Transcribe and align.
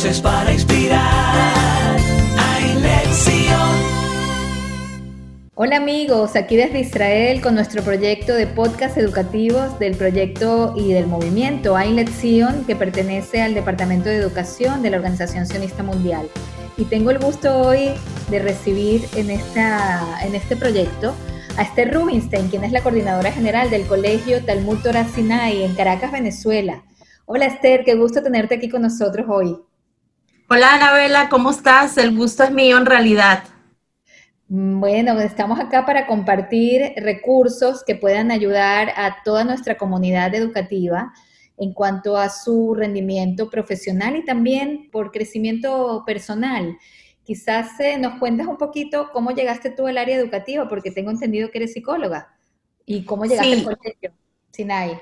Para 0.00 0.50
inspirar 0.50 1.98
hay 2.38 2.74
lección. 2.80 3.60
Hola 5.54 5.76
amigos, 5.76 6.36
aquí 6.36 6.56
desde 6.56 6.80
Israel 6.80 7.42
con 7.42 7.54
nuestro 7.54 7.82
proyecto 7.82 8.32
de 8.32 8.46
podcast 8.46 8.96
educativos 8.96 9.78
del 9.78 9.94
proyecto 9.98 10.72
y 10.74 10.94
del 10.94 11.06
movimiento 11.06 11.78
Ein 11.78 12.08
Sion 12.08 12.64
que 12.64 12.76
pertenece 12.76 13.42
al 13.42 13.52
Departamento 13.52 14.08
de 14.08 14.16
Educación 14.16 14.80
de 14.80 14.88
la 14.88 14.96
Organización 14.96 15.46
Sionista 15.46 15.82
Mundial. 15.82 16.26
Y 16.78 16.86
tengo 16.86 17.10
el 17.10 17.18
gusto 17.18 17.58
hoy 17.58 17.90
de 18.30 18.38
recibir 18.38 19.06
en, 19.16 19.28
esta, 19.28 20.24
en 20.24 20.34
este 20.34 20.56
proyecto 20.56 21.14
a 21.58 21.62
Esther 21.62 21.92
Rubinstein, 21.92 22.48
quien 22.48 22.64
es 22.64 22.72
la 22.72 22.80
coordinadora 22.80 23.32
general 23.32 23.68
del 23.68 23.86
Colegio 23.86 24.42
Talmud 24.46 24.78
Torah 24.82 25.06
Sinai 25.06 25.62
en 25.62 25.74
Caracas, 25.74 26.10
Venezuela. 26.10 26.84
Hola 27.26 27.44
Esther, 27.44 27.84
qué 27.84 27.96
gusto 27.96 28.22
tenerte 28.22 28.54
aquí 28.54 28.70
con 28.70 28.80
nosotros 28.80 29.26
hoy. 29.28 29.58
Hola 30.52 30.74
Anabela, 30.74 31.28
¿cómo 31.28 31.52
estás? 31.52 31.96
El 31.96 32.16
gusto 32.16 32.42
es 32.42 32.50
mío 32.50 32.76
en 32.76 32.84
realidad. 32.84 33.44
Bueno, 34.48 35.16
estamos 35.20 35.60
acá 35.60 35.86
para 35.86 36.08
compartir 36.08 36.92
recursos 36.96 37.84
que 37.84 37.94
puedan 37.94 38.32
ayudar 38.32 38.88
a 38.96 39.22
toda 39.22 39.44
nuestra 39.44 39.78
comunidad 39.78 40.34
educativa 40.34 41.12
en 41.56 41.72
cuanto 41.72 42.16
a 42.16 42.28
su 42.30 42.74
rendimiento 42.74 43.48
profesional 43.48 44.16
y 44.16 44.24
también 44.24 44.90
por 44.90 45.12
crecimiento 45.12 46.02
personal. 46.04 46.76
Quizás 47.22 47.78
eh, 47.78 47.96
nos 47.96 48.18
cuentas 48.18 48.48
un 48.48 48.56
poquito 48.56 49.10
cómo 49.12 49.30
llegaste 49.30 49.70
tú 49.70 49.86
al 49.86 49.98
área 49.98 50.16
educativa, 50.16 50.68
porque 50.68 50.90
tengo 50.90 51.12
entendido 51.12 51.52
que 51.52 51.58
eres 51.58 51.74
psicóloga. 51.74 52.34
¿Y 52.84 53.04
cómo 53.04 53.24
llegaste 53.24 53.52
al 53.52 53.62
colegio, 53.62 54.12
Sinai? 54.50 55.00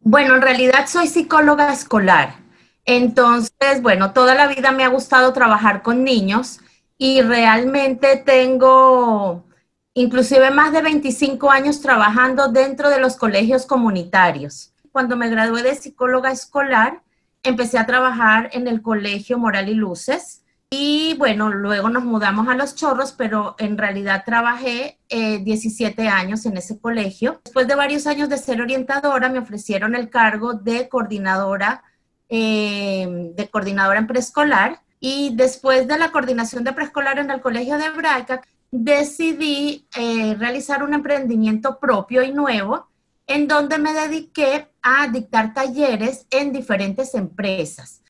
Bueno, 0.00 0.36
en 0.36 0.42
realidad 0.42 0.86
soy 0.86 1.08
psicóloga 1.08 1.72
escolar. 1.72 2.45
Entonces, 2.86 3.82
bueno, 3.82 4.12
toda 4.12 4.34
la 4.34 4.46
vida 4.46 4.72
me 4.72 4.84
ha 4.84 4.88
gustado 4.88 5.32
trabajar 5.32 5.82
con 5.82 6.04
niños 6.04 6.60
y 6.96 7.20
realmente 7.20 8.16
tengo 8.16 9.44
inclusive 9.92 10.50
más 10.50 10.72
de 10.72 10.82
25 10.82 11.50
años 11.50 11.80
trabajando 11.80 12.48
dentro 12.48 12.88
de 12.88 13.00
los 13.00 13.16
colegios 13.16 13.66
comunitarios. 13.66 14.72
Cuando 14.92 15.16
me 15.16 15.28
gradué 15.28 15.62
de 15.62 15.74
psicóloga 15.74 16.30
escolar, 16.30 17.02
empecé 17.42 17.78
a 17.78 17.86
trabajar 17.86 18.50
en 18.52 18.68
el 18.68 18.82
colegio 18.82 19.38
Moral 19.38 19.68
y 19.68 19.74
Luces 19.74 20.44
y 20.68 21.14
bueno, 21.16 21.50
luego 21.50 21.88
nos 21.88 22.04
mudamos 22.04 22.48
a 22.48 22.56
Los 22.56 22.74
Chorros, 22.74 23.12
pero 23.12 23.54
en 23.58 23.78
realidad 23.78 24.24
trabajé 24.26 24.98
17 25.08 26.02
eh, 26.02 26.08
años 26.08 26.44
en 26.44 26.56
ese 26.56 26.78
colegio. 26.80 27.40
Después 27.44 27.68
de 27.68 27.76
varios 27.76 28.06
años 28.08 28.28
de 28.28 28.36
ser 28.36 28.60
orientadora, 28.60 29.28
me 29.28 29.38
ofrecieron 29.38 29.94
el 29.94 30.10
cargo 30.10 30.54
de 30.54 30.88
coordinadora, 30.88 31.84
eh, 32.28 33.32
de 33.34 33.48
coordinadora 33.48 33.98
en 33.98 34.06
preescolar. 34.06 34.80
Y 35.00 35.34
después 35.34 35.86
de 35.86 35.98
la 35.98 36.10
coordinación 36.10 36.64
de 36.64 36.72
preescolar 36.72 37.18
en 37.18 37.30
el 37.30 37.40
colegio 37.40 37.78
de 37.78 37.86
Hebraica, 37.86 38.42
decidí 38.70 39.86
eh, 39.96 40.34
realizar 40.38 40.82
un 40.82 40.94
emprendimiento 40.94 41.78
propio 41.78 42.22
y 42.22 42.32
nuevo 42.32 42.88
en 43.26 43.48
donde 43.48 43.78
me 43.78 43.92
dediqué 43.92 44.68
a 44.82 45.08
dictar 45.08 45.52
talleres 45.52 46.26
en 46.30 46.52
diferentes 46.52 47.14
empresas. 47.14 48.02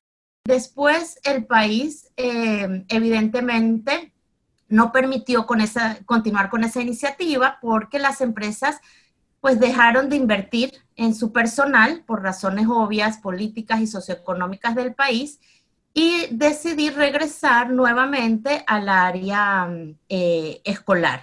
Después 0.45 1.19
el 1.23 1.45
país, 1.45 2.09
eh, 2.15 2.85
evidentemente, 2.87 4.13
no 4.69 4.91
permitió 4.91 5.45
con 5.45 5.61
esa, 5.61 5.97
continuar 6.05 6.49
con 6.49 6.63
esa 6.63 6.81
iniciativa 6.81 7.57
porque 7.61 7.99
las 7.99 8.21
empresas 8.21 8.79
pues 9.47 9.61
dejaron 9.61 10.09
de 10.09 10.17
invertir 10.17 10.73
en 10.97 11.15
su 11.15 11.31
personal 11.31 12.03
por 12.05 12.21
razones 12.21 12.67
obvias, 12.69 13.19
políticas 13.19 13.79
y 13.79 13.87
socioeconómicas 13.87 14.75
del 14.75 14.93
país 14.93 15.39
y 15.93 16.27
decidí 16.31 16.89
regresar 16.89 17.69
nuevamente 17.69 18.65
al 18.67 18.89
área 18.89 19.69
eh, 20.09 20.59
escolar. 20.65 21.21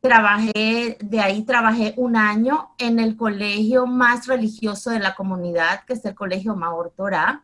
Trabajé, 0.00 0.96
de 1.00 1.20
ahí 1.20 1.42
trabajé 1.42 1.92
un 1.96 2.14
año 2.14 2.70
en 2.78 3.00
el 3.00 3.16
colegio 3.16 3.86
más 3.86 4.28
religioso 4.28 4.90
de 4.90 5.00
la 5.00 5.16
comunidad, 5.16 5.82
que 5.86 5.94
es 5.94 6.04
el 6.04 6.14
Colegio 6.14 6.54
Maor 6.54 6.92
Torah, 6.96 7.42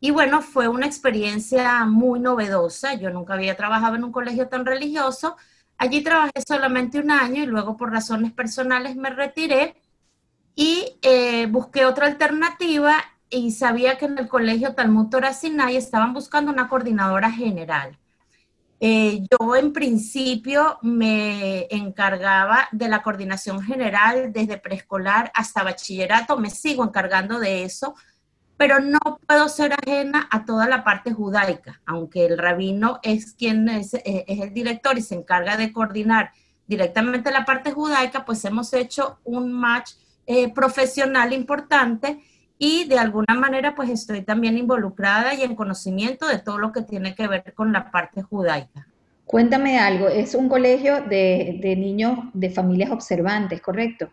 y 0.00 0.12
bueno, 0.12 0.40
fue 0.40 0.66
una 0.66 0.86
experiencia 0.86 1.84
muy 1.84 2.20
novedosa. 2.20 2.94
Yo 2.94 3.10
nunca 3.10 3.34
había 3.34 3.54
trabajado 3.54 3.96
en 3.96 4.04
un 4.04 4.12
colegio 4.12 4.48
tan 4.48 4.64
religioso. 4.64 5.36
Allí 5.80 6.02
trabajé 6.02 6.42
solamente 6.46 7.00
un 7.00 7.10
año 7.10 7.42
y 7.42 7.46
luego 7.46 7.74
por 7.78 7.90
razones 7.90 8.32
personales 8.32 8.96
me 8.96 9.08
retiré 9.08 9.74
y 10.54 10.98
eh, 11.00 11.46
busqué 11.46 11.86
otra 11.86 12.06
alternativa 12.06 13.02
y 13.30 13.52
sabía 13.52 13.96
que 13.96 14.04
en 14.04 14.18
el 14.18 14.28
colegio 14.28 14.74
Talmud 14.74 15.08
Torah 15.08 15.32
Sinai 15.32 15.76
estaban 15.76 16.12
buscando 16.12 16.52
una 16.52 16.68
coordinadora 16.68 17.32
general. 17.32 17.98
Eh, 18.78 19.22
yo 19.30 19.56
en 19.56 19.72
principio 19.72 20.78
me 20.82 21.66
encargaba 21.70 22.68
de 22.72 22.88
la 22.88 23.02
coordinación 23.02 23.62
general 23.62 24.34
desde 24.34 24.58
preescolar 24.58 25.32
hasta 25.34 25.62
bachillerato, 25.62 26.36
me 26.36 26.50
sigo 26.50 26.84
encargando 26.84 27.38
de 27.38 27.64
eso, 27.64 27.94
pero 28.60 28.78
no 28.78 28.98
puedo 29.26 29.48
ser 29.48 29.72
ajena 29.72 30.28
a 30.30 30.44
toda 30.44 30.68
la 30.68 30.84
parte 30.84 31.14
judaica, 31.14 31.80
aunque 31.86 32.26
el 32.26 32.36
rabino 32.36 33.00
es 33.02 33.32
quien 33.32 33.66
es, 33.70 33.94
eh, 33.94 34.26
el 34.28 34.52
director 34.52 34.98
y 34.98 35.00
se 35.00 35.14
encarga 35.14 35.56
de 35.56 35.72
coordinar 35.72 36.32
directamente 36.66 37.30
la 37.30 37.46
parte 37.46 37.72
judaica, 37.72 38.26
pues 38.26 38.44
hemos 38.44 38.74
hecho 38.74 39.18
un 39.24 39.50
match 39.50 39.92
eh, 40.26 40.52
profesional 40.52 41.32
importante 41.32 42.20
y 42.58 42.84
de 42.84 42.98
alguna 42.98 43.34
manera 43.34 43.74
pues 43.74 43.88
estoy 43.88 44.20
también 44.20 44.58
involucrada 44.58 45.32
y 45.32 45.40
en 45.40 45.56
conocimiento 45.56 46.26
de 46.26 46.38
todo 46.38 46.58
lo 46.58 46.70
que 46.70 46.82
tiene 46.82 47.14
que 47.14 47.28
ver 47.28 47.54
con 47.54 47.72
la 47.72 47.90
parte 47.90 48.20
judaica. 48.20 48.86
Cuéntame 49.24 49.78
algo, 49.78 50.06
es 50.08 50.34
un 50.34 50.50
colegio 50.50 51.00
de 51.00 51.76
niños 51.78 52.18
de 52.34 52.50
familias 52.50 52.90
observantes, 52.90 53.62
¿correcto? 53.62 54.10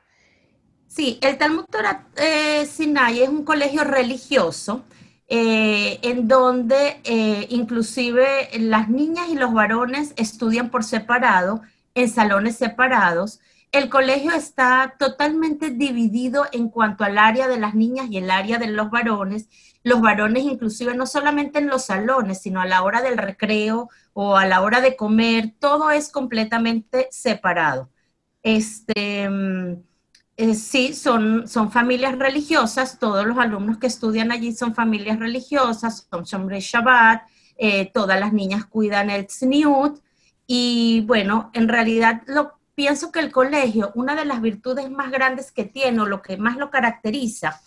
Sí, 0.88 1.20
el 1.22 1.38
Talmud 1.38 1.66
Torah 1.70 2.08
eh, 2.16 2.66
Sinai 2.66 3.22
es 3.22 3.30
un 3.30 3.44
colegio 3.44 3.84
religioso 3.84 4.86
eh, 5.28 6.00
en 6.02 6.28
donde 6.28 7.02
eh, 7.04 7.46
inclusive 7.50 8.50
las 8.60 8.90
niñas 8.90 9.28
y 9.30 9.36
los 9.36 9.54
varones 9.54 10.14
estudian 10.16 10.70
por 10.70 10.84
separado, 10.84 11.62
en 11.94 12.10
salones 12.10 12.58
separados. 12.58 13.40
El 13.72 13.90
colegio 13.90 14.32
está 14.32 14.96
totalmente 14.98 15.72
dividido 15.72 16.46
en 16.52 16.70
cuanto 16.70 17.04
al 17.04 17.18
área 17.18 17.48
de 17.48 17.60
las 17.60 17.76
niñas 17.76 18.08
y 18.10 18.18
el 18.18 18.32
área 18.32 18.58
de 18.58 18.68
los 18.68 18.90
varones. 18.90 19.50
Los 19.84 20.02
varones 20.02 20.44
inclusive 20.44 20.96
no 20.96 21.06
solamente 21.06 21.60
en 21.60 21.68
los 21.68 21.86
salones, 21.86 22.42
sino 22.42 22.62
a 22.62 22.66
la 22.66 22.84
hora 22.84 23.02
del 23.02 23.18
recreo 23.18 23.90
o 24.14 24.38
a 24.38 24.46
la 24.46 24.62
hora 24.62 24.80
de 24.82 24.96
comer, 24.96 25.54
todo 25.60 25.92
es 25.92 26.10
completamente 26.12 27.08
separado. 27.12 27.90
Este, 28.44 29.30
mm, 29.30 29.87
eh, 30.38 30.56
sí, 30.56 30.94
son, 30.94 31.48
son 31.48 31.72
familias 31.72 32.18
religiosas, 32.18 33.00
todos 33.00 33.26
los 33.26 33.38
alumnos 33.38 33.78
que 33.78 33.88
estudian 33.88 34.32
allí 34.32 34.54
son 34.54 34.74
familias 34.74 35.20
religiosas, 35.20 36.08
son 36.24 36.48
Shabbat, 36.48 37.24
eh, 37.58 37.92
todas 37.94 38.20
las 38.20 38.34
niñas 38.34 38.66
cuidan 38.66 39.10
el 39.10 39.28
Tzniut, 39.28 40.00
y 40.46 41.04
bueno, 41.08 41.50
en 41.54 41.68
realidad 41.68 42.22
lo, 42.28 42.58
pienso 42.78 43.12
que 43.12 43.20
el 43.20 43.32
colegio, 43.32 43.92
una 43.96 44.14
de 44.14 44.24
las 44.24 44.40
virtudes 44.40 44.92
más 44.92 45.10
grandes 45.10 45.52
que 45.52 45.66
tiene, 45.66 46.00
o 46.00 46.06
lo 46.06 46.22
que 46.22 46.38
más 46.38 46.58
lo 46.58 46.70
caracteriza, 46.70 47.60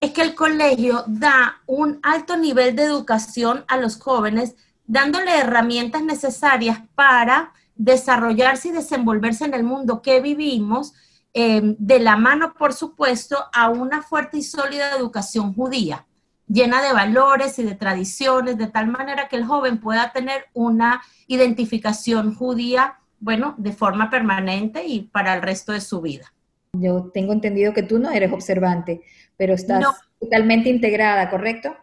es 0.00 0.12
que 0.12 0.22
el 0.22 0.36
colegio 0.36 1.02
da 1.08 1.62
un 1.66 1.98
alto 2.04 2.36
nivel 2.36 2.76
de 2.76 2.84
educación 2.84 3.64
a 3.66 3.76
los 3.76 3.98
jóvenes, 3.98 4.54
dándole 4.86 5.36
herramientas 5.36 6.04
necesarias 6.04 6.78
para 6.94 7.54
desarrollarse 7.74 8.68
y 8.68 8.70
desenvolverse 8.70 9.44
en 9.44 9.54
el 9.54 9.64
mundo 9.64 10.00
que 10.00 10.20
vivimos, 10.20 10.94
Em, 11.38 11.76
de 11.78 11.98
la 11.98 12.16
mano, 12.16 12.54
por 12.54 12.72
supuesto, 12.72 13.36
a 13.52 13.68
una 13.68 14.00
fuerte 14.00 14.38
y 14.38 14.42
sólida 14.42 14.96
educación 14.96 15.52
judía, 15.52 16.06
llena 16.48 16.80
de 16.80 16.94
valores 16.94 17.58
y 17.58 17.62
de 17.62 17.74
tradiciones, 17.74 18.56
de 18.56 18.68
tal 18.68 18.86
manera 18.86 19.28
que 19.28 19.36
el 19.36 19.44
joven 19.44 19.78
pueda 19.78 20.12
tener 20.12 20.46
una 20.54 21.02
identificación 21.26 22.34
judía, 22.34 23.00
bueno, 23.20 23.54
de 23.58 23.72
forma 23.72 24.08
permanente 24.08 24.86
y 24.86 25.02
para 25.02 25.34
el 25.34 25.42
resto 25.42 25.72
de 25.72 25.82
su 25.82 26.00
vida. 26.00 26.32
Yo 26.72 27.10
tengo 27.12 27.34
entendido 27.34 27.74
que 27.74 27.82
tú 27.82 27.98
no 27.98 28.10
eres 28.10 28.32
observante, 28.32 29.02
pero 29.36 29.52
estás 29.52 29.84
totalmente 30.18 30.70
integrada, 30.70 31.28
¿correcto? 31.28 31.76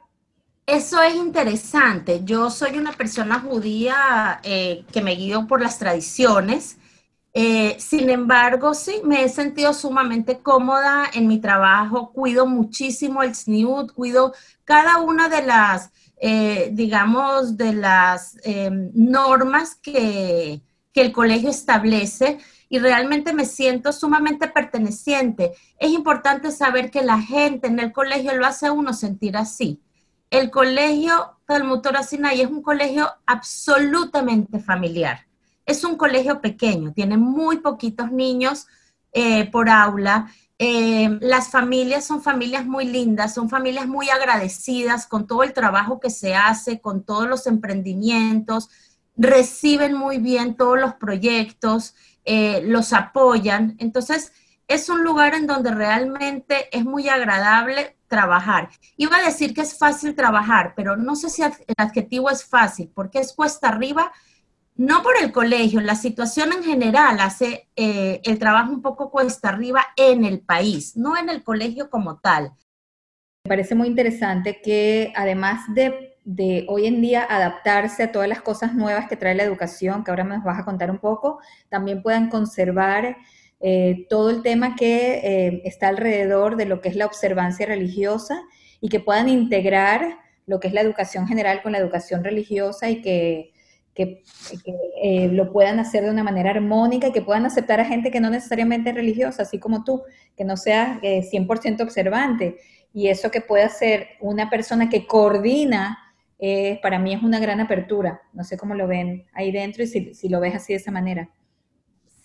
Eso 0.66 1.00
es 1.04 1.14
interesante. 1.14 2.22
Yo 2.24 2.50
soy 2.50 2.80
una 2.80 2.94
persona 2.94 3.40
judía 3.40 4.40
eh, 4.42 4.84
que 4.92 5.04
me 5.04 5.12
guío 5.12 5.46
por 5.46 5.62
las 5.62 5.78
tradiciones 5.78 6.80
eh, 7.36 7.78
sin 7.80 8.12
embargo, 8.12 8.76
sí, 8.76 9.02
me 9.04 9.24
he 9.24 9.30
sentido 9.30 9.74
sumamente 9.74 10.40
cómoda 10.40 11.10
en 11.14 11.28
mi 11.28 11.40
trabajo, 11.40 12.12
cuido 12.12 12.46
muchísimo 12.46 13.24
el 13.24 13.34
SNIUT, 13.34 13.92
cuido 13.94 14.34
cada 14.64 15.00
una 15.00 15.30
de 15.30 15.42
las, 15.42 15.92
eh, 16.22 16.70
digamos, 16.74 17.58
de 17.58 17.74
las 17.74 18.38
em, 18.44 18.92
normas 18.94 19.74
que, 19.76 20.62
que 20.94 21.02
el 21.02 21.12
colegio 21.12 21.50
establece 21.50 22.38
y 22.70 22.78
realmente 22.78 23.34
me 23.34 23.46
siento 23.46 23.92
sumamente 23.94 24.48
perteneciente. 24.48 25.54
Es 25.80 25.92
importante 25.92 26.52
saber 26.52 26.92
que 26.92 27.04
la 27.04 27.20
gente 27.20 27.68
en 27.68 27.80
el 27.80 27.92
colegio 27.92 28.36
lo 28.36 28.46
hace 28.46 28.70
uno 28.70 28.94
sentir 28.94 29.38
así. 29.38 29.82
El 30.30 30.52
colegio 30.52 31.38
del 31.48 31.64
Motor 31.64 31.98
Asinay 31.98 32.42
es 32.42 32.50
un 32.50 32.62
colegio 32.62 33.10
absolutamente 33.26 34.60
familiar. 34.60 35.26
Es 35.66 35.84
un 35.84 35.96
colegio 35.96 36.42
pequeño, 36.42 36.94
tiene 36.94 37.18
muy 37.18 37.58
poquitos 37.58 38.12
niños 38.12 38.68
eh, 39.12 39.50
por 39.52 39.70
aula. 39.70 40.32
Eh, 40.58 41.18
las 41.22 41.50
familias 41.50 42.06
son 42.06 42.22
familias 42.22 42.66
muy 42.66 42.86
lindas, 42.86 43.34
son 43.34 43.50
familias 43.50 43.88
muy 43.88 44.10
agradecidas 44.10 45.08
con 45.08 45.28
todo 45.28 45.44
el 45.44 45.54
trabajo 45.54 46.00
que 46.00 46.10
se 46.10 46.36
hace, 46.36 46.80
con 46.80 47.04
todos 47.04 47.28
los 47.28 47.48
emprendimientos, 47.48 48.70
reciben 49.16 49.94
muy 49.94 50.18
bien 50.18 50.56
todos 50.56 50.80
los 50.80 50.96
proyectos, 50.96 51.96
eh, 52.26 52.62
los 52.64 52.94
apoyan. 52.94 53.76
Entonces, 53.80 54.32
es 54.68 54.90
un 54.90 55.04
lugar 55.04 55.36
en 55.36 55.48
donde 55.48 55.72
realmente 55.72 56.76
es 56.76 56.86
muy 56.86 57.10
agradable 57.10 57.98
trabajar. 58.08 58.70
Iba 58.96 59.18
a 59.18 59.26
decir 59.26 59.54
que 59.54 59.62
es 59.62 59.78
fácil 59.78 60.16
trabajar, 60.16 60.74
pero 60.76 60.96
no 60.96 61.16
sé 61.16 61.30
si 61.30 61.42
el 61.42 61.52
adjetivo 61.78 62.30
es 62.30 62.46
fácil, 62.46 62.92
porque 62.94 63.20
es 63.20 63.34
cuesta 63.34 63.70
arriba, 63.70 64.12
no 64.76 65.04
por 65.04 65.14
el 65.22 65.32
colegio, 65.32 65.82
la 65.82 65.96
situación 65.96 66.52
en 66.52 66.64
general 66.64 67.20
hace 67.20 67.68
eh, 67.76 68.22
el 68.24 68.40
trabajo 68.40 68.72
un 68.72 68.82
poco 68.82 69.12
cuesta 69.12 69.50
arriba 69.50 69.86
en 69.96 70.26
el 70.26 70.40
país, 70.40 70.98
no 70.98 71.18
en 71.18 71.30
el 71.30 71.44
colegio 71.44 71.90
como 71.90 72.20
tal. 72.20 72.54
Me 73.46 73.50
parece 73.50 73.76
muy 73.76 73.88
interesante 73.88 74.62
que 74.62 75.14
además 75.16 75.62
de, 75.76 76.66
hoy 76.68 76.88
en 76.88 77.02
día 77.02 77.28
adaptarse 77.30 78.04
a 78.04 78.12
todas 78.12 78.28
las 78.28 78.42
cosas 78.42 78.74
nuevas 78.74 79.08
que 79.08 79.18
trae 79.18 79.36
la 79.36 79.44
educación, 79.44 80.04
que 80.04 80.10
ahora 80.12 80.24
me 80.24 80.40
vas 80.40 80.60
a 80.60 80.66
contar 80.66 80.90
un 80.90 81.00
poco, 81.00 81.40
también 81.70 82.02
puedan 82.02 82.30
conservar 82.30 83.18
eh, 83.60 84.08
todo 84.10 84.32
el 84.32 84.42
tema 84.42 84.76
que 84.76 85.20
eh, 85.24 85.62
está 85.66 85.90
alrededor 85.90 86.56
de 86.56 86.66
lo 86.66 86.82
que 86.82 86.90
es 86.90 86.96
la 86.96 87.06
observancia 87.06 87.66
religiosa 87.66 88.42
y 88.82 88.90
que 88.90 89.00
puedan 89.00 89.30
integrar 89.30 90.18
lo 90.48 90.60
que 90.60 90.68
es 90.68 90.74
la 90.74 90.82
educación 90.82 91.28
general 91.28 91.62
con 91.62 91.74
la 91.74 91.78
educación 91.78 92.24
religiosa 92.24 92.90
y 92.90 93.02
que, 93.02 93.53
eh, 93.96 95.30
lo 95.32 95.52
puedan 95.52 95.80
hacer 95.80 96.04
de 96.04 96.10
una 96.10 96.24
manera 96.24 96.52
armónica 96.52 97.08
y 97.08 97.12
que 97.12 97.22
puedan 97.22 97.46
aceptar 97.46 97.80
a 97.80 97.86
gente 97.86 98.12
que 98.12 98.20
no 98.20 98.30
necesariamente 98.30 98.90
es 98.90 98.96
religiosa, 98.96 99.44
así 99.44 99.60
como 99.60 99.84
tú, 99.84 100.04
que 100.36 100.44
no 100.44 100.58
sea 100.58 101.00
100% 101.02 101.82
observante. 101.82 102.58
Y 102.94 103.08
eso 103.08 103.32
que 103.32 103.42
pueda 103.42 103.70
ser 103.70 104.08
una 104.20 104.50
persona 104.50 104.90
que 104.90 105.06
coordina, 105.06 105.98
para 106.82 107.00
mí 107.00 107.14
es 107.14 107.24
una 107.24 107.40
gran 107.40 107.60
apertura. 107.60 108.22
No 108.34 108.44
sé 108.44 108.58
cómo 108.58 108.76
lo 108.76 108.88
ven 108.88 109.26
ahí 109.34 109.52
dentro 109.52 109.84
y 109.84 109.88
si 109.88 110.30
lo 110.30 110.40
ves 110.40 110.56
así 110.56 110.74
de 110.74 110.78
esa 110.78 110.92
manera. 110.92 111.30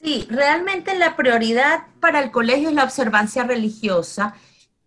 Sí, 0.03 0.26
realmente 0.31 0.94
la 0.94 1.17
prioridad 1.17 1.81
para 2.00 2.20
el 2.20 2.31
colegio 2.31 2.69
es 2.69 2.75
la 2.75 2.85
observancia 2.85 3.43
religiosa. 3.43 4.35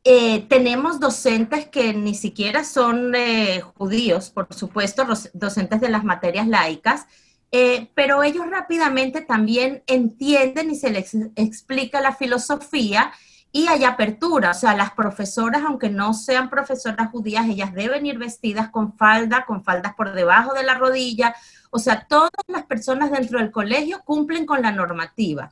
Eh, 0.03 0.47
tenemos 0.49 0.99
docentes 0.99 1.67
que 1.67 1.93
ni 1.93 2.15
siquiera 2.15 2.63
son 2.63 3.13
eh, 3.13 3.61
judíos, 3.61 4.31
por 4.31 4.51
supuesto, 4.51 5.05
docentes 5.33 5.79
de 5.79 5.89
las 5.89 6.03
materias 6.03 6.47
laicas, 6.47 7.05
eh, 7.51 7.91
pero 7.93 8.23
ellos 8.23 8.49
rápidamente 8.49 9.21
también 9.21 9.83
entienden 9.85 10.71
y 10.71 10.75
se 10.75 10.89
les 10.89 11.13
explica 11.35 12.01
la 12.01 12.15
filosofía 12.15 13.11
y 13.51 13.67
hay 13.67 13.83
apertura. 13.83 14.51
O 14.51 14.53
sea, 14.55 14.75
las 14.75 14.91
profesoras, 14.91 15.61
aunque 15.67 15.89
no 15.89 16.15
sean 16.15 16.49
profesoras 16.49 17.11
judías, 17.11 17.47
ellas 17.47 17.73
deben 17.73 18.05
ir 18.05 18.17
vestidas 18.17 18.69
con 18.69 18.97
falda, 18.97 19.45
con 19.45 19.63
faldas 19.63 19.93
por 19.93 20.13
debajo 20.13 20.53
de 20.53 20.63
la 20.63 20.75
rodilla, 20.75 21.35
o 21.69 21.79
sea, 21.79 22.05
todas 22.07 22.31
las 22.47 22.65
personas 22.65 23.11
dentro 23.11 23.39
del 23.39 23.51
colegio 23.51 24.01
cumplen 24.03 24.45
con 24.45 24.61
la 24.61 24.71
normativa. 24.71 25.51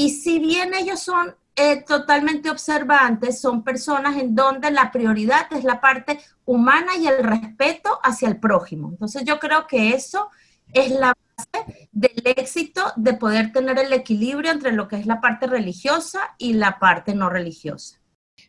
Y 0.00 0.08
si 0.08 0.38
bien 0.38 0.72
ellos 0.72 1.00
son 1.00 1.34
eh, 1.54 1.84
totalmente 1.86 2.48
observantes, 2.48 3.38
son 3.38 3.62
personas 3.62 4.16
en 4.16 4.34
donde 4.34 4.70
la 4.70 4.90
prioridad 4.90 5.46
es 5.50 5.62
la 5.62 5.78
parte 5.78 6.18
humana 6.46 6.92
y 6.98 7.06
el 7.06 7.22
respeto 7.22 7.98
hacia 8.02 8.28
el 8.28 8.38
prójimo. 8.38 8.88
Entonces 8.88 9.24
yo 9.26 9.38
creo 9.38 9.66
que 9.66 9.90
eso 9.90 10.30
es 10.72 10.90
la 10.90 11.12
base 11.36 11.88
del 11.92 12.22
éxito 12.24 12.80
de 12.96 13.12
poder 13.12 13.52
tener 13.52 13.78
el 13.78 13.92
equilibrio 13.92 14.52
entre 14.52 14.72
lo 14.72 14.88
que 14.88 14.96
es 14.96 15.04
la 15.04 15.20
parte 15.20 15.46
religiosa 15.46 16.34
y 16.38 16.54
la 16.54 16.78
parte 16.78 17.14
no 17.14 17.28
religiosa. 17.28 18.00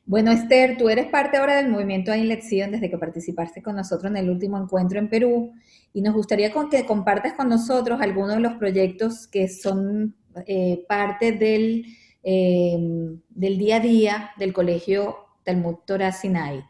Bueno, 0.05 0.31
Esther, 0.31 0.77
tú 0.77 0.87
eres 0.87 1.07
parte 1.07 1.35
ahora 1.35 1.57
del 1.57 1.67
movimiento 1.67 2.11
de 2.11 2.21
elección 2.21 2.71
desde 2.71 2.89
que 2.89 2.97
participaste 2.97 3.61
con 3.61 3.75
nosotros 3.75 4.09
en 4.09 4.15
el 4.15 4.29
último 4.29 4.57
encuentro 4.57 4.99
en 4.99 5.09
Perú 5.09 5.51
y 5.91 6.01
nos 6.01 6.13
gustaría 6.13 6.53
que 6.69 6.85
compartas 6.85 7.33
con 7.33 7.49
nosotros 7.49 7.99
algunos 7.99 8.35
de 8.35 8.41
los 8.41 8.53
proyectos 8.53 9.27
que 9.27 9.49
son 9.49 10.15
eh, 10.45 10.85
parte 10.87 11.31
del, 11.31 11.85
em, 12.23 13.19
del 13.29 13.57
día 13.57 13.77
a 13.77 13.79
día 13.79 14.31
del 14.37 14.53
Colegio 14.53 15.17
Talmud 15.43 15.75
Torah 15.85 16.11
Sinai. 16.11 16.63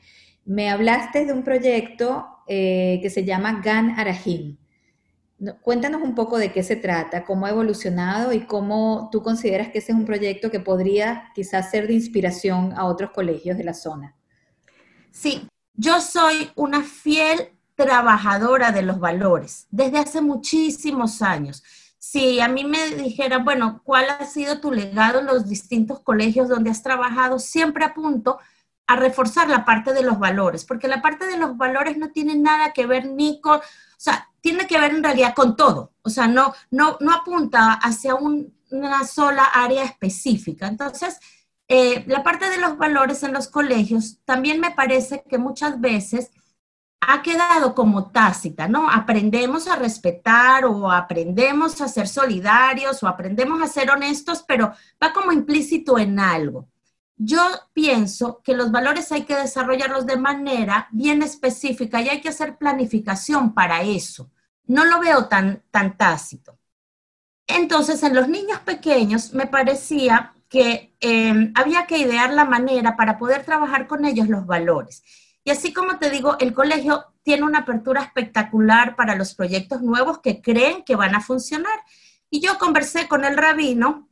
Me 0.46 0.69
hablaste 0.69 1.25
de 1.25 1.34
un 1.34 1.44
proyecto 1.44 2.25
eh, 2.48 3.00
que 3.02 3.10
se 3.10 3.24
llama 3.24 3.62
GAN 3.63 3.92
Arahim. 4.00 4.58
Cuéntanos 5.62 6.02
un 6.04 6.13
poco 6.13 6.38
de 6.38 6.52
qué 6.52 6.62
se 6.62 6.75
trata, 6.75 7.25
cómo 7.25 7.48
ha 7.48 7.50
evolucionado 7.50 8.31
y 8.31 8.42
cómo 8.42 9.10
tú 9.12 9.24
consideras 9.24 9.69
que 9.69 9.80
ese 9.80 9.92
es 9.92 9.98
un 9.98 10.06
proyecto 10.06 10.52
que 10.52 10.60
podría 10.60 11.31
quizás 11.34 11.72
ser 11.72 11.88
de 11.88 11.94
inspiración 11.94 12.74
a 12.75 12.86
otros 12.86 13.10
colegios 13.12 13.58
de 13.58 13.63
la 13.63 13.74
zona. 13.74 14.16
Sí, 15.12 15.48
yo 15.74 16.00
soy 16.00 16.52
una 16.56 16.84
fiel 16.84 17.58
trabajadora 17.75 18.72
de 18.72 18.84
los 18.84 19.00
valores 19.00 19.68
desde 19.72 19.98
hace 19.98 20.22
muchísimos 20.22 21.22
años. 21.22 21.63
Si 22.03 22.39
a 22.39 22.48
mí 22.48 22.63
me 22.63 22.89
dijera, 22.95 23.38
bueno, 23.38 23.81
¿cuál 23.83 24.09
ha 24.09 24.25
sido 24.25 24.59
tu 24.59 24.71
legado 24.71 25.19
en 25.19 25.27
los 25.27 25.48
distintos 25.48 26.00
colegios 26.00 26.50
donde 26.50 26.71
has 26.71 26.81
trabajado? 26.81 27.38
Siempre 27.38 27.86
apunto 27.86 28.39
a 28.88 28.95
reforzar 28.95 29.48
la 29.48 29.65
parte 29.65 29.94
de 29.94 30.01
los 30.01 30.18
valores, 30.18 30.65
porque 30.65 30.88
la 30.88 31.03
parte 31.03 31.27
de 31.27 31.38
los 31.38 31.56
valores 31.57 31.98
no 31.98 32.09
tiene 32.09 32.36
nada 32.36 32.74
que 32.74 32.88
ver 32.88 33.06
ni 33.06 33.39
con, 33.39 33.59
o 33.59 33.62
sea, 33.98 34.27
tiene 34.42 34.65
que 34.65 34.80
ver 34.80 34.95
en 34.95 35.03
realidad 35.03 35.36
con 35.36 35.56
todo, 35.56 35.94
o 36.01 36.09
sea, 36.09 36.27
no, 36.27 36.56
no, 36.71 36.98
no 37.01 37.13
apunta 37.13 37.74
hacia 37.74 38.15
una 38.15 39.03
sola 39.06 39.44
área 39.44 39.83
específica. 39.83 40.65
Entonces, 40.65 41.19
eh, 41.68 42.03
la 42.07 42.24
parte 42.24 42.50
de 42.50 42.57
los 42.57 42.80
valores 42.80 43.21
en 43.21 43.31
los 43.31 43.48
colegios 43.48 44.18
también 44.25 44.59
me 44.59 44.71
parece 44.71 45.24
que 45.30 45.38
muchas 45.38 45.80
veces 45.80 46.31
ha 47.01 47.21
quedado 47.24 47.74
como 47.74 48.12
tácita, 48.12 48.68
¿no? 48.68 48.89
Aprendemos 48.89 49.68
a 49.68 49.75
respetar 49.75 50.65
o 50.65 50.92
aprendemos 50.92 51.81
a 51.81 51.88
ser 51.88 52.07
solidarios 52.07 53.01
o 53.01 53.07
aprendemos 53.07 53.62
a 53.62 53.68
ser 53.68 53.89
honestos, 53.89 54.44
pero 54.48 54.71
va 55.03 55.12
como 55.12 55.31
implícito 55.31 55.98
en 55.98 56.19
algo. 56.19 56.68
Yo 57.18 57.42
pienso 57.74 58.42
que 58.44 58.53
los 58.53 58.71
valores 58.71 59.12
hay 59.12 59.24
que 59.24 59.36
desarrollarlos 59.36 60.06
de 60.06 60.18
manera 60.18 60.88
bien 60.92 61.24
específica 61.24 62.01
y 62.01 62.09
hay 62.09 62.21
que 62.21 62.30
hacer 62.30 62.57
planificación 62.57 63.53
para 63.53 63.81
eso. 63.81 64.31
No 64.65 64.86
lo 64.86 65.00
veo 65.00 65.25
tan, 65.25 65.63
tan 65.72 65.98
tácito. 65.98 66.58
Entonces, 67.48 68.01
en 68.03 68.15
los 68.15 68.27
niños 68.27 68.60
pequeños 68.60 69.34
me 69.34 69.48
parecía 69.48 70.34
que 70.50 70.96
eh, 71.00 71.51
había 71.55 71.86
que 71.88 71.98
idear 71.98 72.31
la 72.34 72.46
manera 72.46 72.96
para 72.96 73.17
poder 73.17 73.43
trabajar 73.43 73.88
con 73.88 74.05
ellos 74.05 74.27
los 74.27 74.46
valores. 74.46 75.03
Y 75.43 75.51
así 75.51 75.74
como 75.74 75.98
te 75.98 76.10
digo, 76.10 76.38
el 76.39 76.53
colegio 76.53 77.05
tiene 77.24 77.43
una 77.43 77.60
apertura 77.60 78.01
espectacular 78.01 78.95
para 78.95 79.15
los 79.15 79.33
proyectos 79.33 79.81
nuevos 79.81 80.19
que 80.19 80.41
creen 80.41 80.83
que 80.83 80.95
van 80.95 81.15
a 81.15 81.21
funcionar. 81.21 81.79
Y 82.29 82.41
yo 82.41 82.57
conversé 82.57 83.07
con 83.07 83.25
el 83.25 83.38
rabino, 83.38 84.07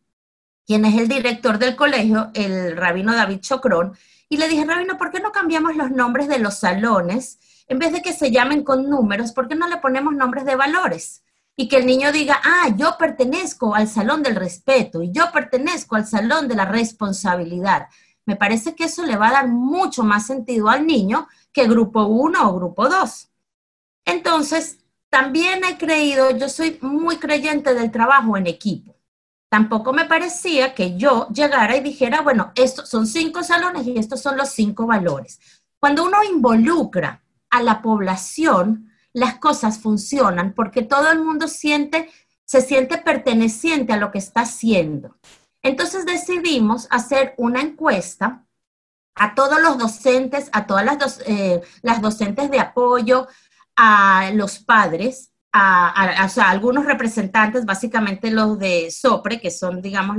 quien 0.65 0.86
es 0.86 1.00
el 1.00 1.07
director 1.07 1.57
del 1.57 1.75
colegio, 1.75 2.31
el 2.33 2.75
rabino 2.75 3.13
David 3.13 3.39
Chocrón, 3.39 3.98
y 4.27 4.38
le 4.38 4.48
dije, 4.48 4.65
rabino, 4.65 4.98
¿por 4.98 5.12
qué 5.12 5.19
no 5.19 5.31
cambiamos 5.31 5.75
los 5.75 5.91
nombres 5.91 6.27
de 6.27 6.39
los 6.39 6.59
salones? 6.59 7.39
En 7.67 7.79
vez 7.79 7.91
de 7.91 8.01
que 8.01 8.13
se 8.13 8.31
llamen 8.31 8.63
con 8.63 8.89
números, 8.89 9.31
¿por 9.31 9.48
qué 9.48 9.55
no 9.55 9.67
le 9.67 9.77
ponemos 9.77 10.13
nombres 10.13 10.45
de 10.45 10.55
valores? 10.55 11.24
Y 11.55 11.67
que 11.67 11.77
el 11.77 11.86
niño 11.86 12.12
diga, 12.12 12.39
ah, 12.43 12.69
yo 12.75 12.95
pertenezco 12.98 13.75
al 13.75 13.88
salón 13.88 14.24
del 14.24 14.36
respeto 14.36 15.03
y 15.03 15.12
yo 15.12 15.31
pertenezco 15.31 15.95
al 15.95 16.05
salón 16.05 16.48
de 16.48 16.55
la 16.55 16.65
responsabilidad 16.65 17.88
me 18.29 18.36
parece 18.36 18.75
que 18.75 18.83
eso 18.83 19.07
le 19.07 19.17
va 19.17 19.29
a 19.29 19.31
dar 19.31 19.48
mucho 19.48 20.03
más 20.03 20.27
sentido 20.27 20.69
al 20.69 20.86
niño 20.86 21.27
que 21.51 21.67
grupo 21.67 22.05
1 22.05 22.48
o 22.48 22.55
grupo 22.57 22.88
2. 22.88 23.27
Entonces, 24.05 24.77
también 25.09 25.63
he 25.63 25.79
creído, 25.79 26.29
yo 26.29 26.48
soy 26.48 26.77
muy 26.83 27.17
creyente 27.17 27.74
del 27.74 27.89
trabajo 27.89 28.38
en 28.38 28.45
equipo. 28.45 28.95
Tampoco 29.50 29.93
me 29.93 30.05
parecía 30.05 30.75
que 30.75 30.95
yo 30.95 31.27
llegara 31.29 31.75
y 31.75 31.81
dijera, 31.81 32.21
bueno, 32.21 32.51
estos 32.53 32.88
son 32.88 33.07
cinco 33.07 33.41
salones 33.41 33.88
y 33.88 33.98
estos 33.98 34.21
son 34.21 34.38
los 34.38 34.50
cinco 34.50 34.86
valores. 34.86 35.39
Cuando 35.79 36.03
uno 36.03 36.24
involucra 36.24 37.24
a 37.50 37.63
la 37.63 37.81
población, 37.81 38.91
las 39.12 39.39
cosas 39.39 39.79
funcionan 39.79 40.53
porque 40.53 40.83
todo 40.83 41.09
el 41.09 41.24
mundo 41.24 41.48
siente, 41.48 42.12
se 42.45 42.62
siente 42.62 43.00
perteneciente 43.00 43.93
a 43.93 43.98
lo 43.98 44.12
que 44.12 44.19
está 44.19 44.41
haciendo. 44.41 45.15
Entonces 45.62 46.06
decidimos 46.06 46.88
hacer 46.89 47.34
una 47.38 47.62
encuesta 47.62 48.46
a 49.16 49.36
todos 49.36 49.62
los 49.62 49.78
docentes, 49.78 50.50
a 50.54 50.66
todas 50.66 50.86
las, 50.86 51.22
eh, 51.25 51.62
las 51.82 52.01
docentes 52.01 52.50
de 52.50 52.60
apoyo, 52.60 53.28
a 53.75 54.32
los 54.34 54.60
padres, 54.60 55.32
a, 55.51 56.30
algunos 56.50 56.86
representantes, 56.86 57.66
básicamente 57.66 58.32
los 58.32 58.60
de 58.60 58.92
SOPRE, 58.92 59.42
que 59.42 59.51
son, 59.51 59.82
digamos, 59.82 60.18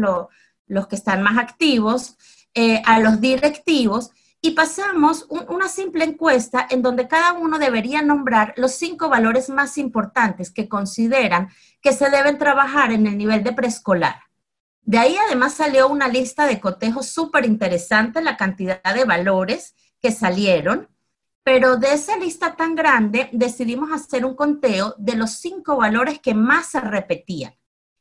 los 0.66 0.86
que 0.86 0.96
están 0.96 1.22
más 1.22 1.38
activos, 1.38 2.16
eh, 2.54 2.82
a 2.84 2.98
los 3.00 3.20
directivos, 3.20 4.10
y 4.42 4.52
pasamos 4.52 5.26
una 5.28 5.68
simple 5.68 6.04
encuesta 6.04 6.66
en 6.70 6.80
donde 6.80 7.06
cada 7.08 7.34
uno 7.34 7.58
debería 7.58 8.00
nombrar 8.00 8.54
los 8.56 8.72
cinco 8.72 9.10
valores 9.10 9.50
más 9.50 9.76
importantes 9.76 10.50
que 10.50 10.68
consideran 10.68 11.50
que 11.82 11.92
se 11.92 12.08
deben 12.08 12.38
trabajar 12.38 12.90
en 12.90 13.06
el 13.06 13.18
nivel 13.18 13.44
de 13.44 13.52
preescolar. 13.52 14.29
De 14.82 14.98
ahí 14.98 15.16
además 15.26 15.54
salió 15.54 15.88
una 15.88 16.08
lista 16.08 16.46
de 16.46 16.60
cotejos 16.60 17.06
súper 17.06 17.44
interesante, 17.44 18.22
la 18.22 18.36
cantidad 18.36 18.82
de 18.82 19.04
valores 19.04 19.74
que 20.00 20.10
salieron, 20.10 20.88
pero 21.42 21.76
de 21.76 21.92
esa 21.92 22.16
lista 22.16 22.56
tan 22.56 22.74
grande 22.74 23.28
decidimos 23.32 23.90
hacer 23.92 24.24
un 24.24 24.34
conteo 24.34 24.94
de 24.98 25.14
los 25.14 25.32
cinco 25.32 25.76
valores 25.76 26.20
que 26.20 26.34
más 26.34 26.66
se 26.66 26.80
repetían. 26.80 27.54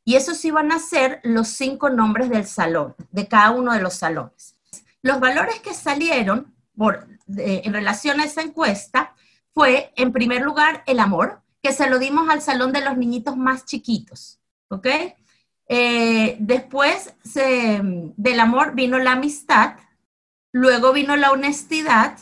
Y 0.03 0.15
esos 0.15 0.43
iban 0.45 0.71
a 0.71 0.79
ser 0.79 1.19
los 1.23 1.49
cinco 1.49 1.89
nombres 1.89 2.29
del 2.29 2.45
salón, 2.45 2.95
de 3.11 3.27
cada 3.27 3.51
uno 3.51 3.73
de 3.73 3.81
los 3.81 3.93
salones. 3.93 4.55
Los 5.01 5.19
valores 5.19 5.59
que 5.59 5.73
salieron 5.73 6.55
por, 6.75 7.07
en 7.27 7.73
relación 7.73 8.19
a 8.19 8.25
esa 8.25 8.41
encuesta 8.41 9.13
fue, 9.53 9.93
en 9.95 10.11
primer 10.11 10.41
lugar, 10.41 10.83
el 10.87 10.99
amor, 10.99 11.41
que 11.61 11.73
se 11.73 11.89
lo 11.89 11.99
dimos 11.99 12.29
al 12.29 12.41
salón 12.41 12.71
de 12.71 12.81
los 12.81 12.97
niñitos 12.97 13.37
más 13.37 13.65
chiquitos, 13.65 14.39
¿ok? 14.69 14.87
Eh, 15.69 16.35
después 16.39 17.13
del 17.33 18.39
amor 18.39 18.75
vino 18.75 18.99
la 18.99 19.13
amistad, 19.13 19.77
luego 20.51 20.91
vino 20.91 21.15
la 21.15 21.31
honestidad, 21.31 22.17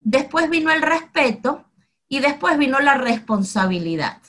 después 0.00 0.50
vino 0.50 0.70
el 0.70 0.82
respeto 0.82 1.64
y 2.08 2.20
después 2.20 2.58
vino 2.58 2.80
la 2.80 2.94
responsabilidad. 2.94 4.20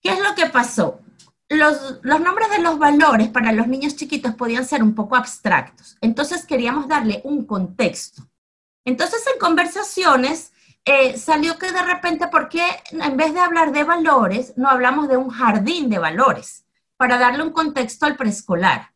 ¿Qué 0.00 0.10
es 0.10 0.20
lo 0.20 0.34
que 0.34 0.46
pasó? 0.46 1.00
los, 1.48 2.02
nombres 2.02 2.50
de 2.50 2.58
los 2.58 2.78
valores 2.78 3.28
para 3.28 3.52
los 3.52 3.68
niños 3.68 3.96
chiquitos 3.96 4.34
podían 4.34 4.64
ser 4.64 4.82
un 4.82 4.94
poco 4.94 5.16
abstractos, 5.16 5.96
entonces 6.00 6.44
queríamos 6.44 6.88
darle 6.88 7.20
un 7.24 7.44
contexto. 7.44 8.22
Entonces 8.84 9.24
en 9.32 9.38
conversaciones 9.38 10.52
eh, 10.84 11.16
salió 11.18 11.58
que 11.58 11.72
de 11.72 11.82
repente, 11.82 12.28
¿por 12.28 12.48
qué 12.48 12.64
en 12.90 13.16
vez 13.16 13.34
de 13.34 13.40
hablar 13.40 13.72
de 13.72 13.84
valores, 13.84 14.54
no 14.56 14.68
hablamos 14.68 15.08
de 15.08 15.16
un 15.16 15.30
jardín 15.30 15.88
de 15.88 15.98
valores? 15.98 16.65
Para 16.96 17.18
darle 17.18 17.42
un 17.42 17.50
contexto 17.50 18.06
al 18.06 18.16
preescolar. 18.16 18.92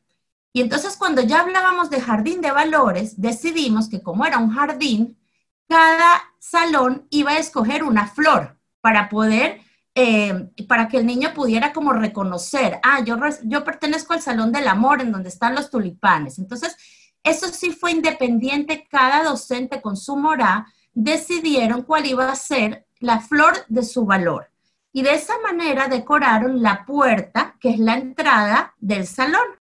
Y 0.52 0.60
entonces 0.60 0.96
cuando 0.96 1.22
ya 1.22 1.40
hablábamos 1.40 1.90
de 1.90 2.00
jardín 2.00 2.40
de 2.40 2.50
valores, 2.50 3.20
decidimos 3.20 3.88
que 3.88 4.02
como 4.02 4.24
era 4.24 4.38
un 4.38 4.50
jardín, 4.50 5.18
cada 5.68 6.22
salón 6.38 7.06
iba 7.10 7.32
a 7.32 7.38
escoger 7.38 7.84
una 7.84 8.08
flor 8.08 8.58
para 8.80 9.08
poder 9.08 9.60
eh, 9.94 10.48
para 10.68 10.88
que 10.88 10.98
el 10.98 11.06
niño 11.06 11.34
pudiera 11.34 11.72
como 11.72 11.92
reconocer, 11.92 12.78
ah, 12.84 13.00
yo, 13.04 13.16
yo 13.42 13.64
pertenezco 13.64 14.12
al 14.14 14.22
Salón 14.22 14.52
del 14.52 14.68
Amor 14.68 15.00
en 15.00 15.10
donde 15.10 15.28
están 15.28 15.54
los 15.54 15.68
tulipanes. 15.68 16.38
Entonces, 16.38 16.76
eso 17.24 17.48
sí 17.48 17.72
fue 17.72 17.90
independiente, 17.90 18.86
cada 18.88 19.24
docente 19.24 19.82
con 19.82 19.96
su 19.96 20.16
morá 20.16 20.66
decidieron 20.94 21.82
cuál 21.82 22.06
iba 22.06 22.30
a 22.30 22.36
ser 22.36 22.86
la 23.00 23.20
flor 23.20 23.64
de 23.68 23.82
su 23.82 24.06
valor. 24.06 24.49
Y 24.92 25.02
de 25.02 25.14
esa 25.14 25.34
manera 25.42 25.88
decoraron 25.88 26.62
la 26.62 26.84
puerta, 26.84 27.56
que 27.60 27.70
es 27.70 27.78
la 27.78 27.94
entrada 27.94 28.74
del 28.78 29.06
salón. 29.06 29.60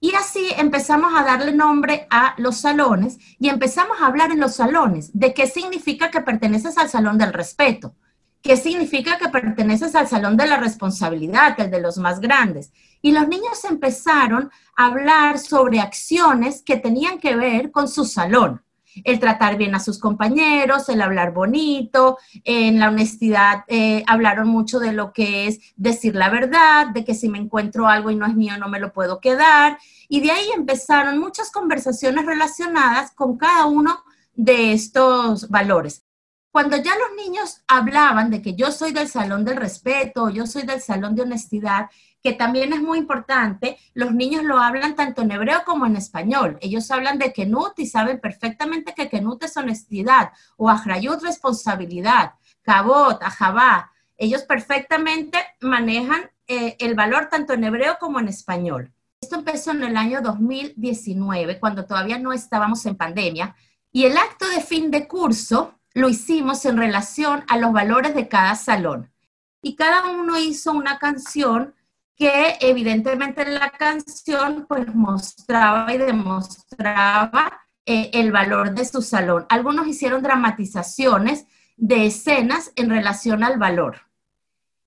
Y 0.00 0.14
así 0.14 0.48
empezamos 0.56 1.12
a 1.16 1.22
darle 1.22 1.52
nombre 1.52 2.08
a 2.10 2.34
los 2.38 2.56
salones 2.56 3.18
y 3.38 3.48
empezamos 3.48 4.00
a 4.00 4.06
hablar 4.06 4.32
en 4.32 4.40
los 4.40 4.56
salones 4.56 5.10
de 5.12 5.32
qué 5.32 5.46
significa 5.46 6.10
que 6.10 6.20
perteneces 6.20 6.76
al 6.76 6.88
salón 6.88 7.18
del 7.18 7.32
respeto, 7.32 7.94
¿Qué 8.42 8.56
significa 8.56 9.18
que 9.18 9.28
perteneces 9.28 9.94
al 9.94 10.08
salón 10.08 10.36
de 10.36 10.48
la 10.48 10.56
responsabilidad, 10.56 11.58
el 11.60 11.70
de 11.70 11.80
los 11.80 11.96
más 11.96 12.18
grandes. 12.18 12.72
Y 13.00 13.12
los 13.12 13.28
niños 13.28 13.64
empezaron 13.64 14.50
a 14.76 14.86
hablar 14.86 15.38
sobre 15.38 15.78
acciones 15.78 16.62
que 16.62 16.76
tenían 16.76 17.20
que 17.20 17.36
ver 17.36 17.70
con 17.70 17.86
su 17.86 18.04
salón. 18.04 18.64
El 19.04 19.18
tratar 19.18 19.56
bien 19.56 19.74
a 19.74 19.80
sus 19.80 19.98
compañeros, 19.98 20.88
el 20.88 21.00
hablar 21.00 21.32
bonito, 21.32 22.18
en 22.44 22.78
la 22.78 22.88
honestidad 22.88 23.64
eh, 23.68 24.04
hablaron 24.06 24.48
mucho 24.48 24.78
de 24.78 24.92
lo 24.92 25.12
que 25.12 25.46
es 25.46 25.60
decir 25.76 26.14
la 26.14 26.30
verdad, 26.30 26.88
de 26.88 27.04
que 27.04 27.14
si 27.14 27.28
me 27.28 27.38
encuentro 27.38 27.88
algo 27.88 28.10
y 28.10 28.16
no 28.16 28.26
es 28.26 28.34
mío 28.34 28.56
no 28.58 28.68
me 28.68 28.80
lo 28.80 28.92
puedo 28.92 29.20
quedar. 29.20 29.78
Y 30.08 30.20
de 30.20 30.30
ahí 30.30 30.46
empezaron 30.54 31.18
muchas 31.18 31.50
conversaciones 31.50 32.26
relacionadas 32.26 33.12
con 33.12 33.36
cada 33.36 33.66
uno 33.66 34.02
de 34.34 34.72
estos 34.72 35.48
valores 35.48 36.04
cuando 36.52 36.76
ya 36.76 36.92
los 36.96 37.16
niños 37.16 37.62
hablaban 37.66 38.30
de 38.30 38.42
que 38.42 38.54
yo 38.54 38.70
soy 38.72 38.92
del 38.92 39.08
salón 39.08 39.42
del 39.42 39.56
respeto, 39.56 40.28
yo 40.28 40.46
soy 40.46 40.64
del 40.64 40.82
salón 40.82 41.14
de 41.14 41.22
honestidad, 41.22 41.88
que 42.22 42.32
también 42.32 42.72
es 42.72 42.80
muy 42.80 42.98
importante, 42.98 43.78
los 43.94 44.14
niños 44.14 44.44
lo 44.44 44.58
hablan 44.58 44.94
tanto 44.94 45.22
en 45.22 45.32
hebreo 45.32 45.64
como 45.66 45.86
en 45.86 45.96
español. 45.96 46.56
Ellos 46.60 46.90
hablan 46.90 47.18
de 47.18 47.32
Kenut 47.32 47.78
y 47.78 47.86
saben 47.86 48.20
perfectamente 48.20 48.94
que 48.94 49.08
Kenut 49.08 49.42
es 49.42 49.56
honestidad, 49.56 50.30
o 50.56 50.70
Ahrayut 50.70 51.20
responsabilidad, 51.22 52.34
Kabot, 52.62 53.22
Ajabá. 53.22 53.90
Ellos 54.16 54.42
perfectamente 54.42 55.38
manejan 55.60 56.30
eh, 56.46 56.76
el 56.78 56.94
valor 56.94 57.28
tanto 57.28 57.54
en 57.54 57.64
hebreo 57.64 57.96
como 57.98 58.20
en 58.20 58.28
español. 58.28 58.92
Esto 59.20 59.36
empezó 59.36 59.72
en 59.72 59.82
el 59.82 59.96
año 59.96 60.20
2019, 60.20 61.58
cuando 61.58 61.86
todavía 61.86 62.18
no 62.18 62.32
estábamos 62.32 62.86
en 62.86 62.96
pandemia, 62.96 63.56
y 63.90 64.04
el 64.04 64.16
acto 64.16 64.48
de 64.48 64.60
fin 64.60 64.90
de 64.90 65.08
curso 65.08 65.78
lo 65.94 66.08
hicimos 66.08 66.64
en 66.64 66.76
relación 66.76 67.44
a 67.48 67.58
los 67.58 67.72
valores 67.72 68.14
de 68.14 68.28
cada 68.28 68.54
salón. 68.54 69.12
Y 69.60 69.76
cada 69.76 70.08
uno 70.10 70.38
hizo 70.38 70.72
una 70.72 70.98
canción 70.98 71.74
que 72.22 72.56
evidentemente 72.60 73.44
la 73.44 73.70
canción 73.70 74.64
pues 74.68 74.94
mostraba 74.94 75.92
y 75.92 75.98
demostraba 75.98 77.64
eh, 77.84 78.10
el 78.12 78.30
valor 78.30 78.72
de 78.76 78.84
su 78.84 79.02
salón. 79.02 79.44
Algunos 79.48 79.88
hicieron 79.88 80.22
dramatizaciones 80.22 81.46
de 81.76 82.06
escenas 82.06 82.70
en 82.76 82.90
relación 82.90 83.42
al 83.42 83.58
valor. 83.58 84.02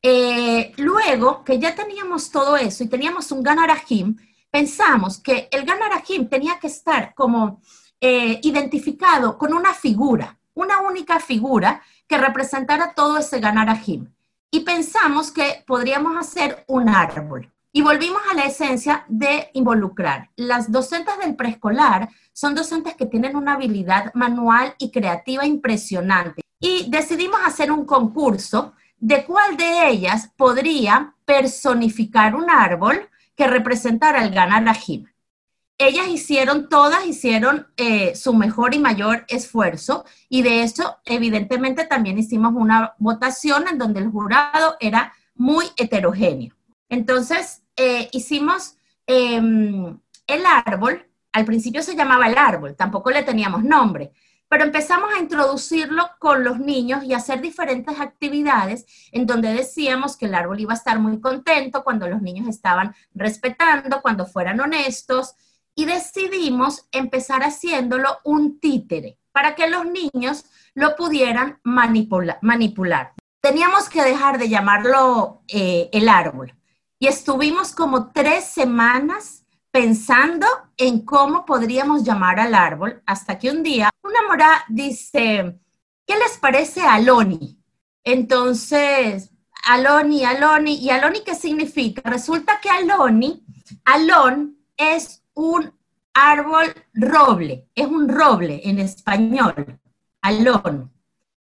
Eh, 0.02 0.72
luego 0.78 1.44
que 1.44 1.60
ya 1.60 1.76
teníamos 1.76 2.32
todo 2.32 2.56
eso 2.56 2.86
y 2.86 2.88
teníamos 2.88 3.30
un 3.34 3.44
Ganarajim, 3.44 4.16
pensamos 4.50 5.20
que 5.20 5.50
el 5.52 5.66
Ganarajim 5.66 6.30
tenía 6.30 6.58
que 6.58 6.68
estar 6.68 7.14
como 7.14 7.60
eh, 8.00 8.40
identificado 8.44 9.38
con 9.38 9.54
una 9.54 9.74
figura 9.74 10.40
una 10.56 10.82
única 10.82 11.20
figura 11.20 11.82
que 12.08 12.18
representara 12.18 12.94
todo 12.94 13.18
ese 13.18 13.40
ganar 13.40 13.78
Jim. 13.78 14.08
Y 14.56 14.62
pensamos 14.62 15.32
que 15.32 15.66
podríamos 15.68 16.16
hacer 16.16 16.64
un 16.68 16.88
árbol. 16.88 17.52
Y 17.74 17.82
volvimos 17.82 18.22
a 18.32 18.36
la 18.36 18.46
esencia 18.46 19.04
de 19.10 19.50
involucrar. 19.52 20.30
Las 20.38 20.72
docentes 20.72 21.20
del 21.20 21.36
preescolar 21.36 22.08
son 22.32 22.56
docentes 22.56 22.96
que 22.96 23.06
tienen 23.06 23.36
una 23.36 23.56
habilidad 23.56 24.14
manual 24.14 24.74
y 24.78 24.92
creativa 24.92 25.46
impresionante. 25.46 26.42
Y 26.58 26.90
decidimos 26.90 27.42
hacer 27.44 27.70
un 27.70 27.86
concurso 27.86 28.72
de 28.98 29.26
cuál 29.26 29.58
de 29.58 29.90
ellas 29.90 30.32
podría 30.38 31.14
personificar 31.26 32.34
un 32.34 32.50
árbol 32.50 33.10
que 33.36 33.48
representara 33.48 34.24
el 34.24 34.34
ganar 34.34 34.74
Jim 34.78 35.06
ellas 35.78 36.08
hicieron, 36.08 36.70
todas 36.70 37.06
hicieron 37.06 37.68
eh, 37.78 38.16
su 38.16 38.34
mejor 38.34 38.74
y 38.74 38.80
mayor 38.80 39.26
esfuerzo 39.28 40.06
y 40.30 40.42
de 40.42 40.64
eso 40.64 40.98
evidentemente 41.06 41.86
también 41.86 42.18
hicimos 42.18 42.54
una 42.56 42.94
votación 42.98 43.68
en 43.68 43.78
donde 43.78 44.00
el 44.00 44.10
jurado 44.10 44.76
era 44.80 45.14
muy 45.36 45.66
heterogéneo. 45.76 46.56
Entonces 46.90 47.64
eh, 47.76 48.08
hicimos 48.14 48.78
em, 49.06 50.00
el 50.28 50.46
árbol, 50.46 51.06
al 51.34 51.46
principio 51.46 51.84
se 51.84 51.96
llamaba 51.96 52.28
el 52.28 52.38
árbol, 52.38 52.76
tampoco 52.76 53.12
le 53.12 53.24
teníamos 53.24 53.64
nombre, 53.64 54.14
pero 54.48 54.64
empezamos 54.64 55.14
a 55.14 55.20
introducirlo 55.20 56.12
con 56.20 56.46
los 56.46 56.60
niños 56.60 57.04
y 57.04 57.14
hacer 57.14 57.42
diferentes 57.42 58.00
actividades 58.00 58.86
en 59.12 59.26
donde 59.26 59.54
decíamos 59.54 60.16
que 60.16 60.28
el 60.28 60.36
árbol 60.36 60.62
iba 60.62 60.72
a 60.72 60.78
estar 60.78 61.00
muy 61.00 61.20
contento 61.20 61.84
cuando 61.84 62.08
los 62.08 62.22
niños 62.22 62.48
estaban 62.48 62.96
respetando, 63.14 64.02
cuando 64.02 64.26
fueran 64.26 64.62
honestos, 64.62 65.36
y 65.76 65.86
decidimos 65.86 66.88
empezar 66.92 67.44
haciéndolo 67.44 68.18
un 68.24 68.60
títere 68.60 69.20
para 69.32 69.54
que 69.56 69.70
los 69.70 69.86
niños 69.86 70.46
lo 70.74 70.96
pudieran 70.96 71.60
manipular. 71.64 73.14
Teníamos 73.42 73.90
que 73.90 74.02
dejar 74.02 74.40
de 74.40 74.50
llamarlo 74.50 75.44
eh, 75.48 75.90
el 75.92 76.08
árbol 76.08 76.56
y 76.98 77.08
estuvimos 77.08 77.74
como 77.74 78.12
tres 78.12 78.46
semanas 78.46 79.46
pensando 79.70 80.48
en 80.78 81.02
cómo 81.02 81.46
podríamos 81.46 82.04
llamar 82.04 82.40
al 82.40 82.56
árbol 82.56 83.04
hasta 83.06 83.38
que 83.38 83.52
un 83.52 83.62
día 83.62 83.90
una 84.04 84.22
mora 84.28 84.64
dice, 84.70 85.60
¿qué 86.08 86.18
les 86.18 86.38
parece 86.38 86.82
Aloni? 86.82 87.60
Entonces, 88.06 89.32
Aloni, 89.66 90.24
Aloni, 90.24 90.76
¿y 90.76 90.90
Aloni 90.92 91.22
qué 91.26 91.36
significa? 91.36 92.10
Resulta 92.10 92.62
que 92.62 92.70
Aloni, 92.70 93.44
Alon 93.84 94.58
es 94.78 95.25
un 95.36 95.74
árbol 96.14 96.74
roble, 96.94 97.70
es 97.76 97.86
un 97.86 98.10
roble 98.10 98.62
en 98.64 98.80
español, 98.80 99.80
alón. 100.22 100.92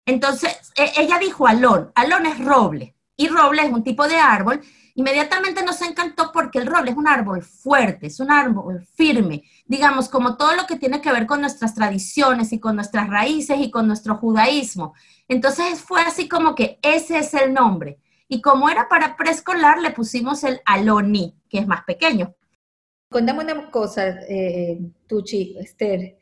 Entonces, 0.05 0.73
e, 0.75 0.93
ella 0.97 1.19
dijo 1.19 1.47
alón, 1.47 1.93
alón 1.95 2.27
es 2.27 2.45
roble, 2.45 2.97
y 3.17 3.29
roble 3.29 3.63
es 3.63 3.73
un 3.73 3.85
tipo 3.85 4.09
de 4.09 4.17
árbol 4.17 4.61
Inmediatamente 4.99 5.63
nos 5.63 5.83
encantó 5.83 6.33
porque 6.33 6.59
el 6.59 6.67
roble 6.67 6.93
es 6.93 6.97
un 6.97 7.07
árbol 7.07 7.43
fuerte, 7.43 8.07
es 8.07 8.19
un 8.19 8.31
árbol 8.31 8.83
firme, 8.95 9.45
digamos, 9.67 10.09
como 10.09 10.39
todo 10.39 10.57
lo 10.57 10.65
que 10.67 10.77
tiene 10.77 11.03
que 11.03 11.13
ver 11.13 11.27
con 11.27 11.43
nuestras 11.43 11.75
tradiciones 11.75 12.51
y 12.55 12.59
con 12.59 12.77
nuestras 12.77 13.07
raíces 13.11 13.59
y 13.61 13.71
con 13.71 13.87
nuestro 13.87 14.17
judaísmo. 14.17 14.95
Entonces 15.29 15.83
fue 15.83 16.01
así 16.01 16.29
como 16.29 16.55
que 16.55 16.79
ese 16.81 17.19
es 17.19 17.35
el 17.35 17.53
nombre. 17.53 17.99
Y 18.27 18.41
como 18.41 18.71
era 18.71 18.89
para 18.89 19.17
preescolar, 19.19 19.83
le 19.83 19.91
pusimos 19.91 20.43
el 20.45 20.63
Aloni, 20.65 21.37
que 21.51 21.59
es 21.59 21.67
más 21.67 21.85
pequeño. 21.85 22.35
Cuéntame 23.11 23.45
una 23.45 23.71
cosa, 23.71 24.21
eh, 24.29 24.81
Tuchi, 25.07 25.57
Esther. 25.59 26.17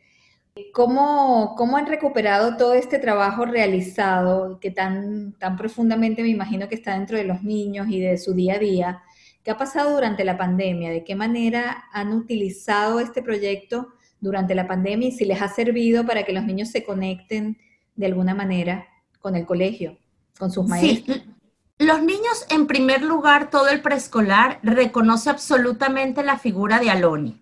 ¿Cómo, 0.72 1.54
¿Cómo 1.56 1.76
han 1.76 1.86
recuperado 1.86 2.56
todo 2.56 2.74
este 2.74 2.98
trabajo 2.98 3.44
realizado 3.44 4.60
que 4.60 4.70
tan, 4.70 5.32
tan 5.38 5.56
profundamente 5.56 6.22
me 6.22 6.28
imagino 6.28 6.68
que 6.68 6.76
está 6.76 6.92
dentro 6.96 7.16
de 7.16 7.24
los 7.24 7.42
niños 7.42 7.88
y 7.88 8.00
de 8.00 8.18
su 8.18 8.34
día 8.34 8.54
a 8.54 8.58
día? 8.58 9.02
¿Qué 9.42 9.50
ha 9.50 9.58
pasado 9.58 9.94
durante 9.94 10.24
la 10.24 10.38
pandemia? 10.38 10.90
¿De 10.90 11.04
qué 11.04 11.16
manera 11.16 11.84
han 11.92 12.12
utilizado 12.12 13.00
este 13.00 13.22
proyecto 13.22 13.88
durante 14.20 14.54
la 14.54 14.66
pandemia 14.66 15.08
y 15.08 15.12
si 15.12 15.24
les 15.24 15.42
ha 15.42 15.48
servido 15.48 16.06
para 16.06 16.22
que 16.22 16.32
los 16.32 16.44
niños 16.44 16.68
se 16.68 16.84
conecten 16.84 17.58
de 17.96 18.06
alguna 18.06 18.34
manera 18.34 18.86
con 19.20 19.34
el 19.34 19.44
colegio, 19.46 19.98
con 20.38 20.50
sus 20.50 20.66
maestros? 20.66 21.18
Sí, 21.18 21.33
los 21.78 22.02
niños, 22.02 22.46
en 22.50 22.66
primer 22.66 23.02
lugar, 23.02 23.50
todo 23.50 23.68
el 23.68 23.82
preescolar 23.82 24.60
reconoce 24.62 25.30
absolutamente 25.30 26.22
la 26.22 26.38
figura 26.38 26.78
de 26.78 26.90
Aloni. 26.90 27.40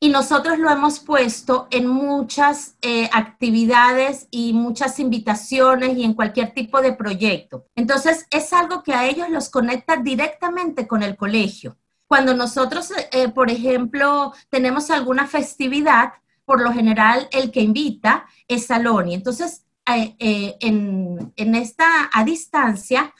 Y 0.00 0.10
nosotros 0.10 0.58
lo 0.58 0.70
hemos 0.70 1.00
puesto 1.00 1.66
en 1.70 1.86
muchas 1.86 2.76
eh, 2.82 3.08
actividades 3.12 4.28
y 4.30 4.52
muchas 4.52 5.00
invitaciones 5.00 5.96
y 5.96 6.04
en 6.04 6.14
cualquier 6.14 6.52
tipo 6.52 6.82
de 6.82 6.92
proyecto. 6.92 7.66
Entonces, 7.74 8.26
es 8.30 8.52
algo 8.52 8.82
que 8.82 8.92
a 8.92 9.06
ellos 9.06 9.30
los 9.30 9.48
conecta 9.48 9.96
directamente 9.96 10.86
con 10.86 11.02
el 11.02 11.16
colegio. 11.16 11.76
Cuando 12.06 12.34
nosotros, 12.34 12.92
eh, 13.12 13.28
por 13.28 13.50
ejemplo, 13.50 14.34
tenemos 14.50 14.90
alguna 14.90 15.26
festividad, 15.26 16.12
por 16.44 16.60
lo 16.60 16.70
general 16.72 17.26
el 17.32 17.50
que 17.50 17.62
invita 17.62 18.26
es 18.46 18.70
Aloni. 18.70 19.14
Entonces, 19.14 19.64
eh, 19.86 20.56
en, 20.60 21.32
en, 21.36 21.54
esta 21.54 22.10
a 22.12 22.24
distancia, 22.24 23.14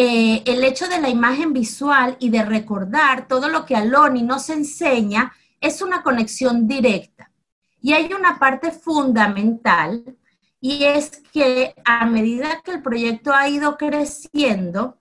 eh, 0.00 0.44
el 0.46 0.62
hecho 0.62 0.86
de 0.86 1.00
la 1.00 1.08
imagen 1.08 1.52
visual 1.52 2.16
y 2.20 2.30
de 2.30 2.44
recordar 2.44 3.26
todo 3.26 3.48
lo 3.48 3.66
que 3.66 3.74
Aloni 3.74 4.22
nos 4.22 4.48
enseña 4.48 5.32
es 5.60 5.82
una 5.82 6.04
conexión 6.04 6.68
directa. 6.68 7.32
Y 7.80 7.94
hay 7.94 8.12
una 8.12 8.38
parte 8.38 8.70
fundamental 8.70 10.16
y 10.60 10.84
es 10.84 11.20
que 11.32 11.74
a 11.84 12.06
medida 12.06 12.62
que 12.64 12.70
el 12.70 12.80
proyecto 12.80 13.34
ha 13.34 13.48
ido 13.48 13.76
creciendo, 13.76 14.98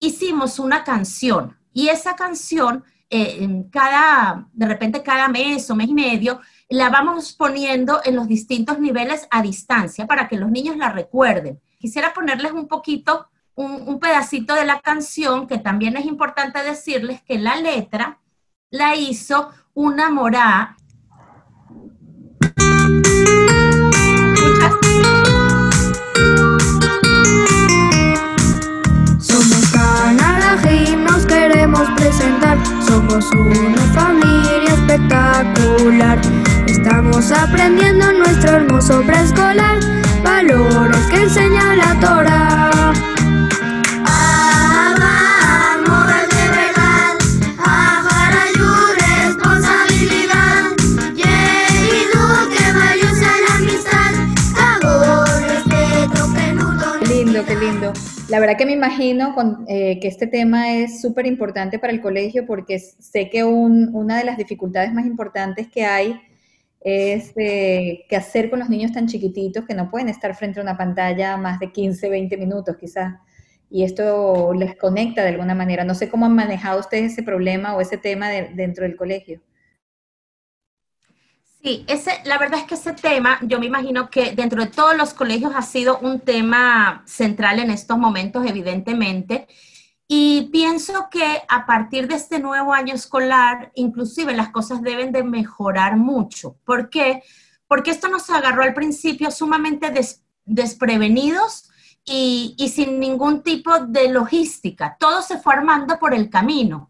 hicimos 0.00 0.58
una 0.58 0.82
canción 0.82 1.56
y 1.72 1.86
esa 1.86 2.16
canción, 2.16 2.82
eh, 3.08 3.66
cada, 3.70 4.48
de 4.52 4.66
repente 4.66 5.04
cada 5.04 5.28
mes 5.28 5.70
o 5.70 5.76
mes 5.76 5.90
y 5.90 5.94
medio, 5.94 6.40
la 6.68 6.90
vamos 6.90 7.34
poniendo 7.34 8.00
en 8.04 8.16
los 8.16 8.26
distintos 8.26 8.80
niveles 8.80 9.28
a 9.30 9.42
distancia 9.42 10.08
para 10.08 10.26
que 10.26 10.36
los 10.36 10.50
niños 10.50 10.76
la 10.76 10.90
recuerden. 10.90 11.60
Quisiera 11.78 12.12
ponerles 12.12 12.50
un 12.50 12.66
poquito 12.66 13.29
un, 13.54 13.98
pedacito 14.00 14.54
de 14.54 14.64
la 14.64 14.80
canción 14.80 15.46
que 15.46 15.58
también 15.58 15.96
es 15.96 16.06
importante 16.06 16.62
decirles 16.62 17.20
que 17.22 17.38
la 17.38 17.56
letra 17.56 18.18
la 18.70 18.96
hizo 18.96 19.50
una 19.74 20.10
morá. 20.10 20.76
Somos 29.18 29.70
y 30.70 30.96
nos 30.96 31.26
queremos 31.26 31.88
presentar. 31.96 32.58
Somos 32.86 33.30
una 33.32 33.82
familia 33.92 34.74
espectacular. 34.74 36.20
Estamos 36.66 37.30
aprendiendo 37.32 38.12
nuestro 38.12 38.56
hermoso 38.56 39.02
preescolar. 39.02 39.78
Valores 40.22 41.06
que 41.06 41.22
enseña 41.22 41.76
la 41.76 41.98
Torah. 42.00 42.49
Que 58.60 58.66
me 58.66 58.72
imagino 58.72 59.34
eh, 59.68 59.98
que 60.00 60.08
este 60.08 60.26
tema 60.26 60.74
es 60.74 61.00
súper 61.00 61.24
importante 61.24 61.78
para 61.78 61.94
el 61.94 62.02
colegio 62.02 62.44
porque 62.44 62.78
sé 62.78 63.30
que 63.30 63.42
una 63.42 64.18
de 64.18 64.24
las 64.24 64.36
dificultades 64.36 64.92
más 64.92 65.06
importantes 65.06 65.66
que 65.68 65.86
hay 65.86 66.20
es 66.78 67.32
eh, 67.36 68.04
qué 68.06 68.16
hacer 68.16 68.50
con 68.50 68.58
los 68.58 68.68
niños 68.68 68.92
tan 68.92 69.06
chiquititos 69.06 69.64
que 69.64 69.72
no 69.72 69.90
pueden 69.90 70.10
estar 70.10 70.34
frente 70.34 70.60
a 70.60 70.62
una 70.62 70.76
pantalla 70.76 71.38
más 71.38 71.58
de 71.58 71.72
15, 71.72 72.10
20 72.10 72.36
minutos 72.36 72.76
quizás. 72.76 73.14
Y 73.70 73.82
esto 73.82 74.52
les 74.52 74.76
conecta 74.76 75.22
de 75.22 75.30
alguna 75.30 75.54
manera. 75.54 75.82
No 75.84 75.94
sé 75.94 76.10
cómo 76.10 76.26
han 76.26 76.34
manejado 76.34 76.80
ustedes 76.80 77.12
ese 77.12 77.22
problema 77.22 77.74
o 77.74 77.80
ese 77.80 77.96
tema 77.96 78.28
dentro 78.28 78.84
del 78.84 78.94
colegio. 78.94 79.40
Sí, 81.62 81.84
ese, 81.88 82.22
la 82.24 82.38
verdad 82.38 82.60
es 82.60 82.66
que 82.66 82.74
ese 82.74 82.94
tema, 82.94 83.38
yo 83.42 83.60
me 83.60 83.66
imagino 83.66 84.08
que 84.08 84.32
dentro 84.34 84.64
de 84.64 84.70
todos 84.70 84.96
los 84.96 85.12
colegios 85.12 85.52
ha 85.54 85.60
sido 85.60 85.98
un 85.98 86.20
tema 86.20 87.02
central 87.04 87.58
en 87.58 87.70
estos 87.70 87.98
momentos, 87.98 88.46
evidentemente. 88.46 89.46
Y 90.08 90.48
pienso 90.50 91.08
que 91.10 91.42
a 91.48 91.66
partir 91.66 92.08
de 92.08 92.14
este 92.14 92.40
nuevo 92.40 92.72
año 92.72 92.94
escolar, 92.94 93.72
inclusive 93.74 94.34
las 94.34 94.48
cosas 94.48 94.80
deben 94.80 95.12
de 95.12 95.22
mejorar 95.22 95.96
mucho. 95.98 96.56
¿Por 96.64 96.88
qué? 96.88 97.22
Porque 97.68 97.90
esto 97.90 98.08
nos 98.08 98.30
agarró 98.30 98.62
al 98.62 98.74
principio 98.74 99.30
sumamente 99.30 99.92
desprevenidos 100.46 101.70
y, 102.06 102.54
y 102.58 102.70
sin 102.70 102.98
ningún 102.98 103.42
tipo 103.42 103.80
de 103.80 104.08
logística. 104.08 104.96
Todo 104.98 105.20
se 105.20 105.38
fue 105.38 105.54
armando 105.54 105.98
por 105.98 106.14
el 106.14 106.30
camino. 106.30 106.89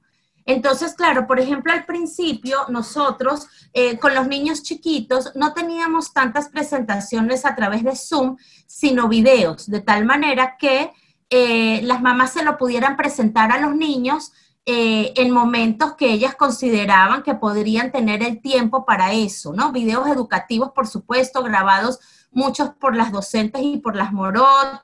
Entonces, 0.50 0.94
claro, 0.94 1.28
por 1.28 1.38
ejemplo, 1.38 1.72
al 1.72 1.84
principio 1.84 2.58
nosotros 2.70 3.46
eh, 3.72 3.98
con 3.98 4.16
los 4.16 4.26
niños 4.26 4.64
chiquitos 4.64 5.30
no 5.36 5.54
teníamos 5.54 6.12
tantas 6.12 6.48
presentaciones 6.48 7.46
a 7.46 7.54
través 7.54 7.84
de 7.84 7.94
Zoom, 7.94 8.36
sino 8.66 9.06
videos, 9.06 9.70
de 9.70 9.80
tal 9.80 10.04
manera 10.04 10.56
que 10.58 10.90
eh, 11.30 11.80
las 11.82 12.02
mamás 12.02 12.32
se 12.32 12.42
lo 12.42 12.58
pudieran 12.58 12.96
presentar 12.96 13.52
a 13.52 13.60
los 13.60 13.76
niños 13.76 14.32
eh, 14.66 15.12
en 15.14 15.30
momentos 15.30 15.94
que 15.94 16.12
ellas 16.12 16.34
consideraban 16.34 17.22
que 17.22 17.34
podrían 17.34 17.92
tener 17.92 18.24
el 18.24 18.42
tiempo 18.42 18.84
para 18.84 19.12
eso, 19.12 19.52
¿no? 19.52 19.70
Videos 19.70 20.08
educativos, 20.08 20.72
por 20.74 20.88
supuesto, 20.88 21.44
grabados 21.44 22.00
muchos 22.32 22.70
por 22.70 22.96
las 22.96 23.12
docentes 23.12 23.62
y 23.62 23.76
por 23.76 23.94
las 23.94 24.12
morot, 24.12 24.82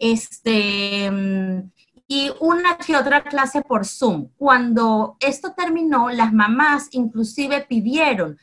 este, 0.00 1.08
mm, 1.08 1.70
y 2.06 2.30
una 2.40 2.76
que 2.76 2.96
otra 2.96 3.22
clase 3.22 3.62
por 3.62 3.86
Zoom. 3.86 4.28
Cuando 4.36 5.16
esto 5.20 5.54
terminó, 5.56 6.10
las 6.10 6.32
mamás 6.32 6.88
inclusive 6.92 7.62
pidieron 7.62 8.38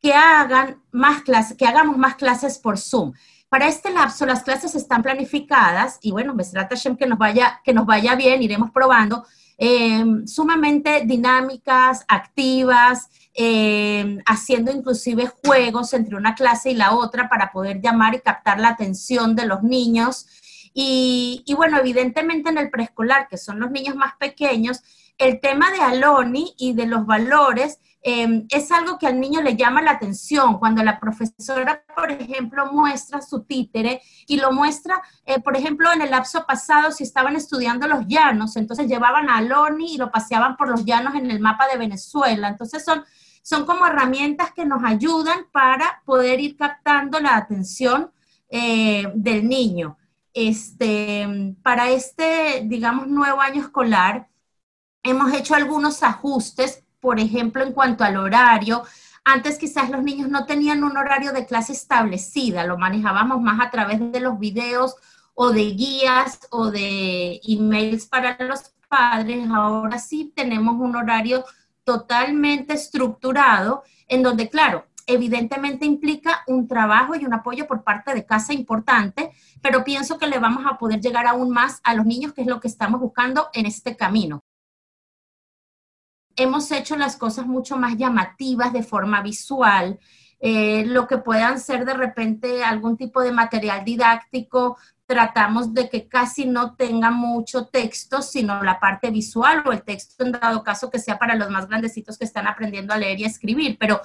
que 0.00 0.14
hagan 0.14 0.82
más 0.90 1.22
clases, 1.22 1.56
que 1.56 1.66
hagamos 1.66 1.96
más 1.96 2.16
clases 2.16 2.58
por 2.58 2.78
Zoom. 2.78 3.12
Para 3.48 3.68
este 3.68 3.92
lapso 3.92 4.24
las 4.24 4.42
clases 4.42 4.74
están 4.74 5.02
planificadas 5.02 5.98
y 6.00 6.10
bueno, 6.10 6.34
me 6.34 6.42
trata 6.42 6.74
que 6.98 7.06
nos 7.06 7.18
vaya 7.18 7.60
que 7.62 7.74
nos 7.74 7.84
vaya 7.84 8.14
bien, 8.14 8.42
iremos 8.42 8.70
probando 8.70 9.26
em, 9.58 10.26
sumamente 10.26 11.02
dinámicas, 11.04 12.04
activas, 12.08 13.10
em, 13.34 14.18
haciendo 14.26 14.72
inclusive 14.72 15.30
juegos 15.44 15.92
entre 15.92 16.16
una 16.16 16.34
clase 16.34 16.70
y 16.70 16.74
la 16.74 16.96
otra 16.96 17.28
para 17.28 17.52
poder 17.52 17.80
llamar 17.80 18.14
y 18.14 18.20
captar 18.20 18.58
la 18.58 18.70
atención 18.70 19.36
de 19.36 19.46
los 19.46 19.62
niños 19.62 20.26
y, 20.74 21.54
bueno, 21.56 21.78
evidentemente 21.78 22.50
en 22.50 22.58
el 22.58 22.70
preescolar, 22.70 23.28
que 23.28 23.36
son 23.36 23.60
los 23.60 23.70
niños 23.70 23.94
más 23.94 24.14
pequeños, 24.18 24.82
el 25.18 25.40
tema 25.40 25.70
de 25.70 25.80
Aloni 25.80 26.54
y 26.56 26.72
de 26.72 26.86
los 26.86 27.06
valores 27.06 27.78
em, 28.00 28.46
es 28.50 28.72
algo 28.72 28.98
que 28.98 29.06
al 29.06 29.20
niño 29.20 29.42
le 29.42 29.54
llama 29.54 29.82
la 29.82 29.92
atención. 29.92 30.58
Cuando 30.58 30.82
la 30.82 30.98
profesora, 30.98 31.84
por 31.94 32.10
ejemplo, 32.10 32.72
muestra 32.72 33.20
su 33.20 33.44
títere 33.44 34.00
y 34.26 34.38
lo 34.38 34.50
muestra, 34.50 35.00
eh, 35.26 35.40
por 35.40 35.56
ejemplo, 35.56 35.92
en 35.92 36.00
el 36.00 36.10
lapso 36.10 36.44
pasado, 36.46 36.90
si 36.90 37.04
estaban 37.04 37.36
estudiando 37.36 37.86
los 37.86 38.06
llanos, 38.08 38.56
entonces 38.56 38.88
llevaban 38.88 39.28
a 39.28 39.36
Aloni 39.36 39.94
y 39.94 39.98
lo 39.98 40.10
paseaban 40.10 40.56
por 40.56 40.68
los 40.68 40.84
llanos 40.84 41.14
en 41.14 41.30
el 41.30 41.38
mapa 41.38 41.68
de 41.68 41.76
Venezuela. 41.76 42.48
Entonces 42.48 42.84
son, 42.84 43.04
son 43.42 43.66
como 43.66 43.86
herramientas 43.86 44.52
que 44.52 44.64
nos 44.64 44.82
ayudan 44.82 45.46
para 45.52 46.02
poder 46.06 46.40
ir 46.40 46.56
captando 46.56 47.20
la 47.20 47.36
atención 47.36 48.10
eh, 48.48 49.12
del 49.14 49.46
niño 49.48 49.96
este, 50.34 51.54
para 51.62 51.90
este, 51.90 52.62
digamos, 52.64 53.06
nuevo 53.08 53.40
año 53.40 53.62
escolar, 53.62 54.28
hemos 55.02 55.32
hecho 55.32 55.54
algunos 55.54 56.02
ajustes, 56.02 56.84
por 57.00 57.20
ejemplo, 57.20 57.62
en 57.62 57.72
cuanto 57.72 58.04
al 58.04 58.16
horario. 58.16 58.82
Antes 59.24 59.58
quizás 59.58 59.90
los 59.90 60.02
niños 60.02 60.28
no 60.28 60.46
tenían 60.46 60.84
un 60.84 60.96
horario 60.96 61.32
de 61.32 61.46
clase 61.46 61.72
establecida, 61.72 62.64
lo 62.64 62.78
manejábamos 62.78 63.40
más 63.40 63.60
a 63.64 63.70
través 63.70 64.00
de 64.12 64.20
los 64.20 64.38
videos 64.38 64.96
o 65.34 65.50
de 65.50 65.70
guías 65.72 66.40
o 66.50 66.70
de 66.70 67.40
emails 67.44 68.06
para 68.06 68.36
los 68.40 68.72
padres, 68.88 69.48
ahora 69.50 69.98
sí 69.98 70.32
tenemos 70.36 70.74
un 70.78 70.96
horario 70.96 71.44
totalmente 71.84 72.74
estructurado 72.74 73.82
en 74.06 74.22
donde, 74.22 74.50
claro, 74.50 74.86
evidentemente 75.06 75.84
implica 75.84 76.42
un 76.46 76.66
trabajo 76.68 77.14
y 77.14 77.24
un 77.24 77.34
apoyo 77.34 77.66
por 77.66 77.82
parte 77.84 78.14
de 78.14 78.26
casa 78.26 78.52
importante, 78.52 79.30
pero 79.60 79.84
pienso 79.84 80.18
que 80.18 80.26
le 80.26 80.38
vamos 80.38 80.64
a 80.66 80.78
poder 80.78 81.00
llegar 81.00 81.26
aún 81.26 81.50
más 81.50 81.80
a 81.84 81.94
los 81.94 82.06
niños, 82.06 82.32
que 82.32 82.42
es 82.42 82.46
lo 82.46 82.60
que 82.60 82.68
estamos 82.68 83.00
buscando 83.00 83.48
en 83.52 83.66
este 83.66 83.96
camino. 83.96 84.44
Hemos 86.36 86.70
hecho 86.70 86.96
las 86.96 87.16
cosas 87.16 87.46
mucho 87.46 87.76
más 87.76 87.96
llamativas 87.96 88.72
de 88.72 88.82
forma 88.82 89.20
visual, 89.22 89.98
eh, 90.44 90.84
lo 90.86 91.06
que 91.06 91.18
puedan 91.18 91.60
ser 91.60 91.84
de 91.84 91.94
repente 91.94 92.64
algún 92.64 92.96
tipo 92.96 93.20
de 93.20 93.30
material 93.30 93.84
didáctico, 93.84 94.76
tratamos 95.06 95.72
de 95.72 95.88
que 95.88 96.08
casi 96.08 96.46
no 96.46 96.74
tenga 96.74 97.10
mucho 97.10 97.66
texto, 97.66 98.22
sino 98.22 98.62
la 98.62 98.80
parte 98.80 99.10
visual 99.10 99.62
o 99.66 99.70
el 99.72 99.82
texto 99.82 100.24
en 100.24 100.32
dado 100.32 100.64
caso 100.64 100.90
que 100.90 100.98
sea 100.98 101.18
para 101.18 101.36
los 101.36 101.48
más 101.50 101.68
grandecitos 101.68 102.18
que 102.18 102.24
están 102.24 102.48
aprendiendo 102.48 102.92
a 102.92 102.96
leer 102.96 103.20
y 103.20 103.24
a 103.24 103.28
escribir, 103.28 103.76
pero 103.78 104.00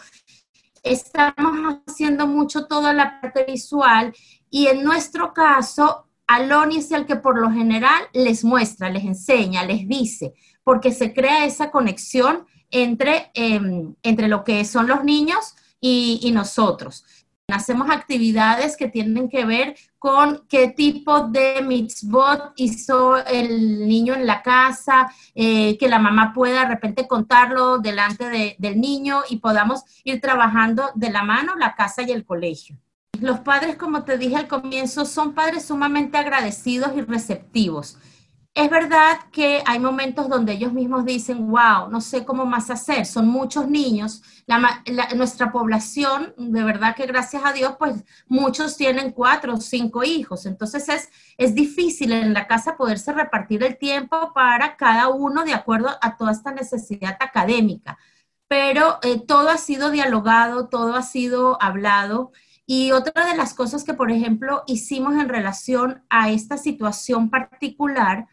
estamos 0.84 1.80
haciendo 1.88 2.28
mucho 2.28 2.66
toda 2.66 2.94
la 2.94 3.22
parte 3.22 3.46
visual 3.46 4.14
y 4.50 4.68
en 4.68 4.84
nuestro 4.84 5.34
caso, 5.34 6.08
Aloni 6.28 6.78
es 6.78 6.92
el 6.92 7.06
que 7.06 7.16
por 7.16 7.40
lo 7.40 7.52
general 7.52 8.04
les 8.14 8.44
muestra, 8.44 8.90
les 8.90 9.04
enseña, 9.04 9.64
les 9.64 9.88
dice, 9.88 10.34
porque 10.64 10.92
se 10.92 11.14
crea 11.14 11.46
esa 11.46 11.72
conexión 11.72 12.46
entre, 12.72 13.32
em, 13.34 13.96
entre 14.04 14.28
lo 14.28 14.44
que 14.44 14.66
son 14.66 14.88
los 14.88 15.04
niños 15.04 15.56
y, 15.80 16.20
y 16.22 16.32
nosotros. 16.32 17.06
Hacemos 17.50 17.90
actividades 17.90 18.76
que 18.76 18.90
tienen 18.90 19.30
que 19.30 19.46
ver 19.46 19.78
con 19.98 20.46
qué 20.50 20.68
tipo 20.68 21.30
de 21.30 21.62
mitzvot 21.62 22.52
hizo 22.58 23.16
el 23.26 23.88
niño 23.88 24.16
en 24.16 24.28
la 24.28 24.42
casa, 24.42 25.10
eh, 25.34 25.78
que 25.78 25.88
la 25.88 25.98
mamá 25.98 26.34
pueda 26.34 26.64
de 26.64 26.68
repente 26.68 27.08
contarlo 27.08 27.78
delante 27.78 28.58
del 28.60 28.82
niño 28.82 29.22
y 29.30 29.38
podamos 29.38 29.84
ir 30.04 30.20
trabajando 30.20 30.90
de 30.96 31.10
la 31.10 31.24
mano 31.24 31.56
la 31.56 31.74
casa 31.74 32.02
y 32.02 32.12
el 32.12 32.26
colegio. 32.26 32.76
Los 33.22 33.40
padres, 33.40 33.78
como 33.78 34.04
te 34.04 34.18
dije 34.18 34.36
al 34.36 34.50
comienzo, 34.50 35.06
son 35.06 35.34
padres 35.34 35.64
sumamente 35.64 36.18
agradecidos 36.18 36.92
y 36.98 37.02
receptivos. 37.02 37.98
Es 38.58 38.72
verdad 38.72 39.20
que 39.32 39.62
hay 39.68 39.78
momentos 39.78 40.28
donde 40.28 40.54
ellos 40.54 40.74
mismos 40.74 41.06
dicen, 41.06 41.48
wow, 41.48 41.92
no 41.92 42.02
sé 42.02 42.26
cómo 42.26 42.44
más 42.44 42.72
hacer, 42.72 43.06
son 43.06 43.28
muchos 43.28 43.68
niños, 43.68 44.24
nuestra 45.16 45.52
población, 45.52 46.34
de 46.38 46.64
verdad 46.64 46.96
que 46.96 47.06
gracias 47.06 47.44
a 47.46 47.54
Dios, 47.54 47.76
pues 47.78 48.04
muchos 48.26 48.76
tienen 48.76 49.12
cuatro 49.12 49.54
o 49.54 49.58
cinco 49.58 50.04
hijos, 50.04 50.48
entonces 50.48 50.90
es, 50.90 51.10
es 51.38 51.54
difícil 51.54 52.12
en 52.12 52.34
la 52.34 52.48
casa 52.48 52.78
poderse 52.78 53.14
repartir 53.14 53.62
el 53.64 53.78
tiempo 53.78 54.34
para 54.34 54.76
cada 54.76 55.10
uno 55.10 55.44
de 55.44 55.54
acuerdo 55.54 55.92
a 56.02 56.18
toda 56.18 56.32
esta 56.32 56.52
necesidad 56.52 57.16
académica, 57.20 58.00
pero 58.48 58.98
eh, 59.04 59.20
todo 59.20 59.50
ha 59.50 59.58
sido 59.58 59.92
dialogado, 59.92 60.68
todo 60.68 60.96
ha 60.96 61.04
sido 61.04 61.62
hablado. 61.62 62.32
Y 62.66 62.92
otra 62.92 63.26
de 63.26 63.38
las 63.38 63.54
cosas 63.54 63.86
que, 63.86 63.94
por 63.94 64.12
ejemplo, 64.12 64.64
hicimos 64.68 65.14
en 65.14 65.30
relación 65.30 66.04
a 66.10 66.32
esta 66.32 66.58
situación 66.58 67.30
particular 67.30 68.28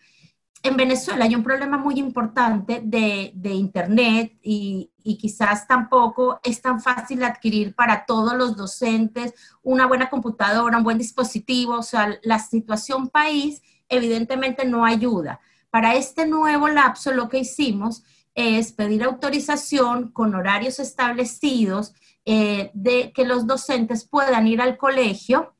en 0.64 0.78
Venezuela 0.78 1.26
hay 1.26 1.34
un 1.34 1.42
problema 1.42 1.76
muy 1.76 1.98
importante 1.98 2.80
de, 2.82 3.32
Internet 3.52 4.38
y, 4.42 4.90
quizás 5.20 5.68
tampoco 5.68 6.40
es 6.42 6.62
tan 6.62 6.80
fácil 6.80 7.22
adquirir 7.22 7.74
para 7.74 8.06
todos 8.06 8.34
los 8.34 8.56
docentes 8.56 9.34
una 9.62 9.86
buena 9.86 10.08
computadora, 10.08 10.78
un 10.78 10.82
buen 10.82 10.96
dispositivo. 10.96 11.74
O 11.74 11.82
sea, 11.82 12.18
la 12.22 12.38
situación 12.38 13.10
país 13.10 13.60
evidentemente 13.90 14.64
no 14.64 14.86
ayuda. 14.86 15.38
Para 15.68 15.96
este 15.96 16.26
nuevo 16.26 16.68
lapso 16.68 17.12
lo 17.12 17.28
que 17.28 17.40
hicimos 17.40 18.02
es 18.34 18.72
pedir 18.72 19.04
autorización 19.04 20.10
con 20.12 20.34
horarios 20.34 20.78
establecidos 20.78 21.92
eh, 22.24 22.70
de 22.72 23.12
que 23.12 23.26
los 23.26 23.46
docentes 23.46 24.06
puedan 24.06 24.46
ir 24.46 24.62
al 24.62 24.78
colegio 24.78 25.54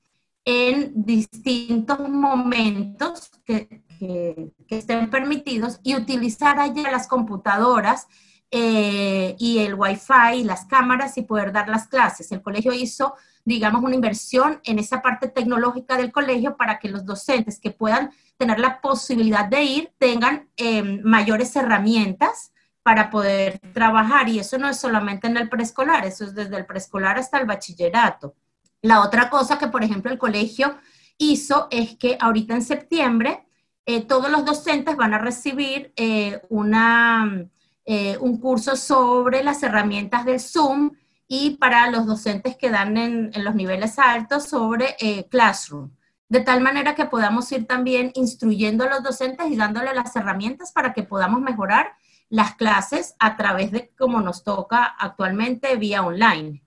en 0.47 0.93
distintos 0.95 2.09
momentos 2.09 3.31
que, 3.45 3.84
que, 3.99 4.53
estén 4.69 5.11
permitidos 5.11 5.81
y 5.83 5.97
utilizar 5.97 6.59
allá 6.59 6.91
las 6.91 7.07
computadoras 7.07 8.07
eh, 8.51 9.35
y 9.39 9.59
el 9.59 9.75
wifi 9.75 10.37
y 10.37 10.45
las 10.45 10.65
cámaras 10.67 11.17
y 11.19 11.23
poder 11.23 11.53
dar 11.53 11.69
las 11.69 11.89
clases. 11.89 12.31
El 12.33 12.43
colegio 12.43 12.73
hizo, 12.73 13.15
digamos, 13.45 13.83
una 13.83 13.95
inversión 13.95 14.61
en 14.65 14.79
esa 14.79 15.03
parte 15.03 15.29
tecnológica 15.29 15.97
del 15.97 16.13
colegio 16.13 16.57
para 16.57 16.79
que 16.79 16.89
los 16.89 17.05
docentes 17.05 17.59
que 17.59 17.71
puedan 17.71 18.11
tener 18.37 18.59
la 18.59 18.81
posibilidad 18.81 19.47
de 19.47 19.63
ir 19.63 19.93
tengan 19.99 20.49
em, 20.57 21.01
mayores 21.05 21.55
herramientas 21.57 22.53
para 22.83 23.11
poder 23.11 23.59
trabajar. 23.73 24.29
Y 24.29 24.39
eso 24.39 24.59
no 24.59 24.69
es 24.69 24.79
solamente 24.79 25.27
en 25.27 25.37
el 25.37 25.49
preescolar, 25.49 26.05
eso 26.05 26.25
es 26.25 26.35
desde 26.35 26.57
el 26.57 26.67
preescolar 26.67 27.19
hasta 27.19 27.39
el 27.39 27.47
bachillerato. 27.47 28.35
La 28.83 29.01
otra 29.01 29.31
cosa 29.31 29.59
que, 29.59 29.69
por 29.69 29.83
ejemplo, 29.83 30.13
el 30.13 30.19
colegio 30.19 30.77
hizo 31.17 31.69
es 31.71 31.97
que 31.97 32.19
ahorita 32.21 32.55
en 32.55 32.63
septiembre 32.63 33.47
eh, 33.87 34.03
todos 34.03 34.31
los 34.31 34.45
docentes 34.45 34.97
van 34.97 35.15
a 35.15 35.19
recibir 35.19 35.93
eh, 35.97 36.41
eh, 37.87 38.19
un 38.19 38.41
curso 38.41 38.77
sobre 38.77 39.43
las 39.43 39.63
herramientas 39.63 40.25
del 40.25 40.41
Zoom 40.41 40.93
y 41.29 41.57
para 41.57 41.91
los 41.91 42.07
docentes 42.07 42.57
que 42.57 42.71
dan 42.71 42.97
en, 42.97 43.31
en 43.35 43.45
los 43.45 43.55
niveles 43.55 43.99
altos 43.99 44.45
sobre 44.45 44.97
Classroom. 45.31 45.91
De 46.29 46.41
tal 46.41 46.61
manera 46.61 46.95
que 46.95 47.07
podamos 47.07 47.51
ir 47.53 47.67
también 47.67 48.11
instruyendo 48.15 48.85
a 48.85 48.89
los 48.89 49.03
docentes 49.03 49.47
y 49.51 49.57
dándole 49.57 49.95
las 49.95 50.15
herramientas 50.17 50.73
para 50.73 50.93
que 50.93 51.03
podamos 51.03 51.41
mejorar 51.41 51.93
las 52.29 52.55
clases 52.57 53.15
a 53.19 53.37
través 53.37 53.71
de 53.71 53.93
como 53.97 54.21
nos 54.21 54.45
toca 54.45 54.85
actualmente 54.85 55.77
vía 55.77 56.03
online. 56.03 56.63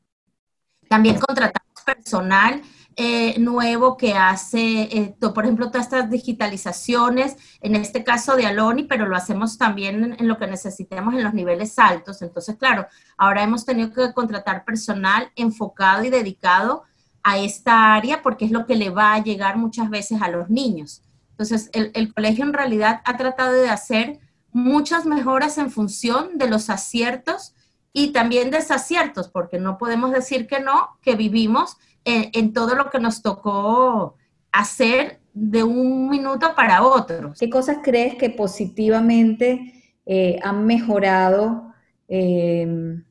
También 0.87 1.19
contratamos 1.19 1.83
personal 1.85 2.61
eh, 2.99 3.37
nuevo 3.37 3.95
que 3.95 4.15
hace, 4.15 4.81
eh, 4.81 5.15
por 5.19 5.43
ejemplo, 5.43 5.69
todas 5.69 5.85
estas 5.85 6.09
digitalizaciones, 6.09 7.37
en 7.61 7.75
este 7.75 8.03
caso 8.03 8.35
de 8.35 8.47
Aloni, 8.47 8.85
pero 8.85 9.05
lo 9.05 9.15
hacemos 9.15 9.59
también 9.59 10.15
en, 10.17 10.27
lo 10.27 10.39
que 10.39 10.47
necesitemos 10.47 11.13
en 11.13 11.23
los 11.23 11.35
niveles 11.35 11.77
altos. 11.77 12.23
Entonces, 12.23 12.55
claro, 12.55 12.87
ahora 13.15 13.43
hemos 13.43 13.65
tenido 13.65 13.93
que 13.93 14.13
contratar 14.13 14.65
personal 14.65 15.31
enfocado 15.35 16.03
y 16.05 16.09
dedicado 16.09 16.85
a 17.21 17.37
esta 17.37 17.93
área 17.93 18.23
porque 18.23 18.45
es 18.45 18.51
lo 18.51 18.65
que 18.65 18.75
le 18.75 18.89
va 18.89 19.13
a 19.13 19.23
llegar 19.23 19.57
muchas 19.57 19.91
veces 19.91 20.19
a 20.23 20.29
los 20.29 20.49
niños. 20.49 21.03
Entonces, 21.29 21.69
el, 21.73 21.91
el 21.93 22.11
colegio 22.11 22.45
en 22.45 22.53
realidad 22.53 23.01
ha 23.05 23.15
tratado 23.15 23.53
de 23.53 23.69
hacer 23.69 24.19
muchas 24.51 25.05
mejoras 25.05 25.59
en 25.59 25.69
función 25.69 26.39
de 26.39 26.49
los 26.49 26.71
aciertos 26.71 27.53
y 27.93 28.11
también 28.11 28.49
desaciertos, 28.49 29.27
porque 29.27 29.59
no 29.59 29.77
podemos 29.77 30.11
decir 30.11 30.47
que 30.47 30.59
no, 30.59 30.97
que 31.03 31.15
vivimos 31.15 31.77
en, 32.07 32.53
todo 32.53 32.75
lo 32.75 32.89
que 32.89 32.99
nos 32.99 33.21
tocó 33.21 34.15
hacer 34.51 35.19
de 35.33 35.63
un 35.63 36.09
minuto 36.09 36.55
para 36.55 36.83
otro. 36.83 37.33
¿Qué 37.37 37.49
cosas 37.49 37.79
crees 37.83 38.15
que 38.15 38.29
positivamente 38.29 39.73
eh, 40.05 40.39
han 40.41 40.65
mejorado 40.65 41.73
em, 42.07 43.03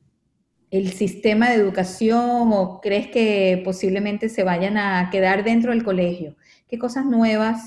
el 0.71 0.91
sistema 0.91 1.49
de 1.49 1.55
educación 1.55 2.51
o 2.51 2.81
crees 2.81 3.07
que 3.07 3.61
posiblemente 3.63 4.29
se 4.29 4.43
vayan 4.43 4.77
a 4.77 5.09
quedar 5.11 5.43
dentro 5.43 5.71
del 5.71 5.83
colegio? 5.83 6.35
¿Qué 6.67 6.79
cosas 6.79 7.05
nuevas 7.05 7.61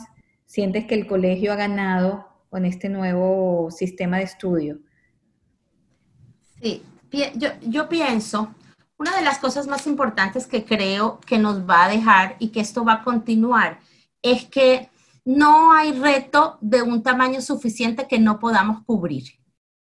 sientes 0.46 0.84
que 0.86 0.96
el 0.96 1.06
colegio 1.06 1.52
ha 1.52 1.56
ganado 1.56 2.26
con 2.50 2.64
este 2.64 2.88
nuevo 2.88 3.70
sistema 3.70 4.18
de 4.18 4.24
estudio? 4.24 4.80
Sí, 6.60 6.82
yo, 7.36 7.48
yo 7.62 7.88
pienso 7.88 8.54
una 9.00 9.16
de 9.16 9.22
las 9.22 9.38
cosas 9.38 9.66
más 9.66 9.86
importantes 9.86 10.46
que 10.46 10.66
creo 10.66 11.20
que 11.20 11.38
nos 11.38 11.66
va 11.66 11.84
a 11.84 11.88
dejar 11.88 12.36
y 12.38 12.48
que 12.48 12.60
esto 12.60 12.84
va 12.84 12.94
a 12.94 13.02
continuar 13.02 13.80
es 14.20 14.44
que 14.44 14.90
no 15.24 15.72
hay 15.72 15.92
reto 15.92 16.58
de 16.60 16.82
un 16.82 17.02
tamaño 17.02 17.40
suficiente 17.40 18.06
que 18.06 18.18
no 18.18 18.38
podamos 18.38 18.84
cubrir. 18.84 19.24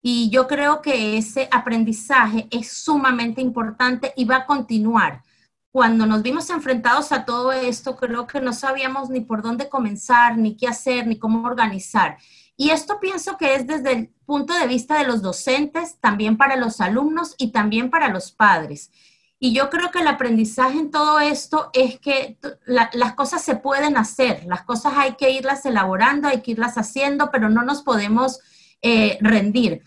Y 0.02 0.30
yo 0.30 0.48
creo 0.48 0.80
que 0.80 1.18
ese 1.18 1.46
aprendizaje 1.50 2.48
es 2.50 2.72
sumamente 2.72 3.42
importante 3.42 4.14
y 4.16 4.24
va 4.24 4.36
a 4.36 4.46
continuar. 4.46 5.22
Cuando 5.70 6.06
nos 6.06 6.22
vimos 6.22 6.48
enfrentados 6.48 7.12
a 7.12 7.26
todo 7.26 7.52
esto, 7.52 7.96
creo 7.96 8.26
que 8.26 8.40
no 8.40 8.54
sabíamos 8.54 9.10
ni 9.10 9.20
por 9.20 9.42
dónde 9.42 9.68
comenzar, 9.68 10.38
ni 10.38 10.56
qué 10.56 10.68
hacer, 10.68 11.06
ni 11.06 11.18
cómo 11.18 11.46
organizar. 11.46 12.16
Y 12.56 12.70
esto 12.70 13.00
pienso 13.00 13.36
que 13.36 13.54
es 13.54 13.66
desde 13.66 13.92
el 13.92 14.08
punto 14.26 14.54
de 14.54 14.66
vista 14.66 14.98
de 14.98 15.06
los 15.06 15.22
docentes, 15.22 15.98
también 16.00 16.36
para 16.36 16.56
los 16.56 16.80
alumnos 16.80 17.34
y 17.38 17.50
también 17.50 17.90
para 17.90 18.08
los 18.08 18.32
padres. 18.32 18.90
Y 19.38 19.52
yo 19.52 19.70
creo 19.70 19.90
que 19.90 19.98
el 19.98 20.06
aprendizaje 20.06 20.78
en 20.78 20.92
todo 20.92 21.18
esto 21.18 21.70
es 21.72 21.98
que 21.98 22.38
las 22.64 23.14
cosas 23.14 23.42
se 23.42 23.56
pueden 23.56 23.96
hacer, 23.96 24.44
las 24.46 24.62
cosas 24.62 24.92
hay 24.96 25.14
que 25.16 25.30
irlas 25.30 25.66
elaborando, 25.66 26.28
hay 26.28 26.42
que 26.42 26.52
irlas 26.52 26.78
haciendo, 26.78 27.30
pero 27.32 27.48
no 27.48 27.64
nos 27.64 27.82
podemos 27.82 28.38
eh, 28.82 29.18
rendir. 29.20 29.82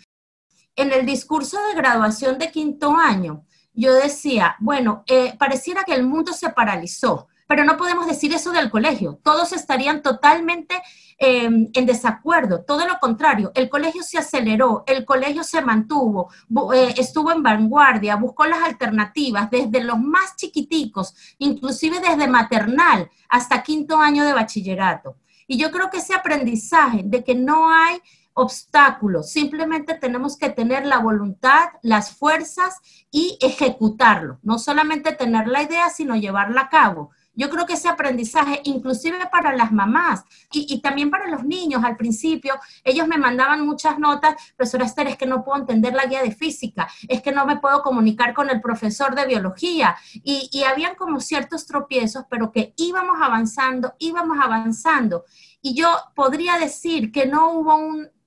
En 0.75 0.91
el 0.91 1.05
discurso 1.05 1.57
de 1.67 1.75
graduación 1.75 2.37
de 2.37 2.51
quinto 2.51 2.97
año, 2.97 3.45
yo 3.73 3.93
decía, 3.93 4.57
bueno, 4.59 5.05
eh, 5.07 5.35
pareciera 5.37 5.85
que 5.85 5.93
el 5.93 6.05
mundo 6.05 6.33
se 6.33 6.49
paralizó, 6.49 7.29
pero 7.47 7.63
no 7.63 7.77
podemos 7.77 8.07
decir 8.07 8.33
eso 8.33 8.51
del 8.51 8.69
colegio. 8.69 9.19
Todos 9.23 9.53
estarían 9.53 10.01
totalmente 10.01 10.81
em, 11.17 11.69
en 11.73 11.85
desacuerdo. 11.85 12.63
Todo 12.63 12.87
lo 12.87 12.99
contrario, 12.99 13.51
el 13.55 13.69
colegio 13.69 14.03
se 14.03 14.17
aceleró, 14.17 14.83
el 14.87 15.05
colegio 15.05 15.43
se 15.43 15.61
mantuvo, 15.61 16.29
eh, 16.73 16.95
estuvo 16.97 17.31
en 17.31 17.43
vanguardia, 17.43 18.15
buscó 18.15 18.45
las 18.45 18.63
alternativas 18.63 19.49
desde 19.49 19.83
los 19.83 19.99
más 19.99 20.35
chiquiticos, 20.35 21.13
inclusive 21.37 21.99
desde 21.99 22.27
maternal 22.27 23.09
hasta 23.29 23.63
quinto 23.63 23.97
año 23.97 24.25
de 24.25 24.33
bachillerato. 24.33 25.17
Y 25.47 25.57
yo 25.57 25.71
creo 25.71 25.89
que 25.89 25.97
ese 25.97 26.15
aprendizaje 26.15 27.01
de 27.05 27.23
que 27.23 27.35
no 27.35 27.69
hay 27.71 28.01
obstáculos, 28.33 29.31
simplemente 29.31 29.93
tenemos 29.93 30.37
que 30.37 30.49
tener 30.49 30.85
la 30.85 30.99
voluntad, 30.99 31.69
las 31.81 32.11
fuerzas 32.17 32.79
y 33.09 33.37
ejecutarlo, 33.41 34.39
no 34.43 34.59
solamente 34.59 35.13
tener 35.13 35.47
la 35.47 35.63
idea, 35.63 35.89
sino 35.89 36.15
llevarla 36.15 36.61
a 36.61 36.69
cabo. 36.69 37.11
Yo 37.35 37.49
creo 37.49 37.65
que 37.65 37.73
ese 37.73 37.89
aprendizaje, 37.89 38.61
inclusive 38.63 39.17
para 39.31 39.55
las 39.55 39.71
mamás 39.71 40.23
y, 40.51 40.79
también 40.81 41.09
para 41.09 41.27
los 41.27 41.43
niños 41.43 41.83
al 41.83 41.97
principio, 41.97 42.55
ellos 42.83 43.07
me 43.07 43.17
mandaban 43.17 43.65
muchas 43.65 43.99
notas, 43.99 44.35
profesora 44.55 44.85
Esther, 44.85 45.07
es 45.07 45.17
que 45.17 45.25
no 45.25 45.43
puedo 45.43 45.59
entender 45.59 45.93
la 45.93 46.05
guía 46.05 46.21
de 46.21 46.31
física, 46.31 46.87
es 47.07 47.21
que 47.21 47.31
no 47.31 47.45
me 47.45 47.57
puedo 47.57 47.81
comunicar 47.81 48.33
con 48.33 48.49
el 48.49 48.61
profesor 48.61 49.15
de 49.15 49.25
biología. 49.25 49.95
Y, 50.13 50.49
y 50.51 50.63
habían 50.63 50.95
como 50.95 51.19
ciertos 51.19 51.65
tropiezos, 51.65 52.25
pero 52.29 52.51
que 52.51 52.73
íbamos 52.77 53.17
avanzando, 53.21 53.95
íbamos 53.99 54.37
avanzando. 54.41 55.25
Y 55.61 55.73
yo 55.73 55.89
podría 56.13 56.59
decir 56.59 57.11
que 57.11 57.25
no 57.25 57.51
hubo 57.53 57.75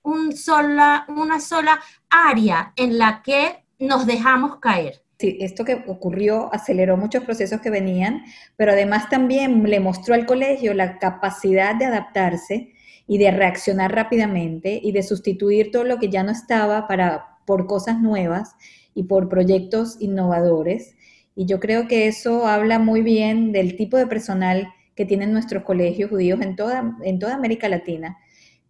un, 0.03 0.37
sola, 0.37 1.05
una 1.07 1.39
sola 1.39 1.81
área 2.11 2.73
en 2.75 2.99
la 2.99 3.23
que 3.23 3.65
nos 3.79 4.07
dejamos 4.07 4.57
caer. 4.57 5.05
Esto 5.21 5.65
que 5.65 5.83
ocurrió 5.89 6.49
aceleró 6.55 6.97
muchos 6.97 7.25
procesos 7.25 7.61
que 7.61 7.71
venían, 7.71 8.23
pero 8.57 8.73
además 8.73 9.09
también 9.09 9.65
le 9.65 9.81
mostró 9.81 10.15
al 10.15 10.27
colegio 10.27 10.75
la 10.75 10.99
capacidad 10.99 11.75
de 11.75 11.87
adaptarse 11.87 12.73
y 13.09 13.19
de 13.19 13.33
reaccionar 13.33 13.93
rápidamente 13.93 14.79
y 14.81 14.93
de 14.93 15.03
sustituir 15.03 15.73
todo 15.73 15.83
lo 15.83 15.99
que 15.99 16.09
ya 16.09 16.23
no 16.23 16.31
estaba 16.31 16.87
para, 16.87 17.39
por 17.47 17.67
cosas 17.67 18.01
nuevas 18.01 18.55
y 18.95 19.05
por 19.05 19.29
proyectos 19.29 19.97
innovadores. 19.99 20.95
Y 21.35 21.47
yo 21.47 21.59
creo 21.59 21.89
que 21.89 22.07
eso 22.07 22.47
habla 22.47 22.79
muy 22.79 23.03
bien 23.03 23.51
del 23.51 23.77
tipo 23.77 23.97
de 23.97 24.07
personal 24.07 24.69
que 24.95 25.05
tienen 25.05 25.33
nuestros 25.33 25.65
colegios 25.65 26.11
judíos 26.11 26.41
en 26.43 26.55
toda, 26.55 26.97
en 27.03 27.19
toda 27.19 27.35
América 27.35 27.69
Latina. 27.69 28.19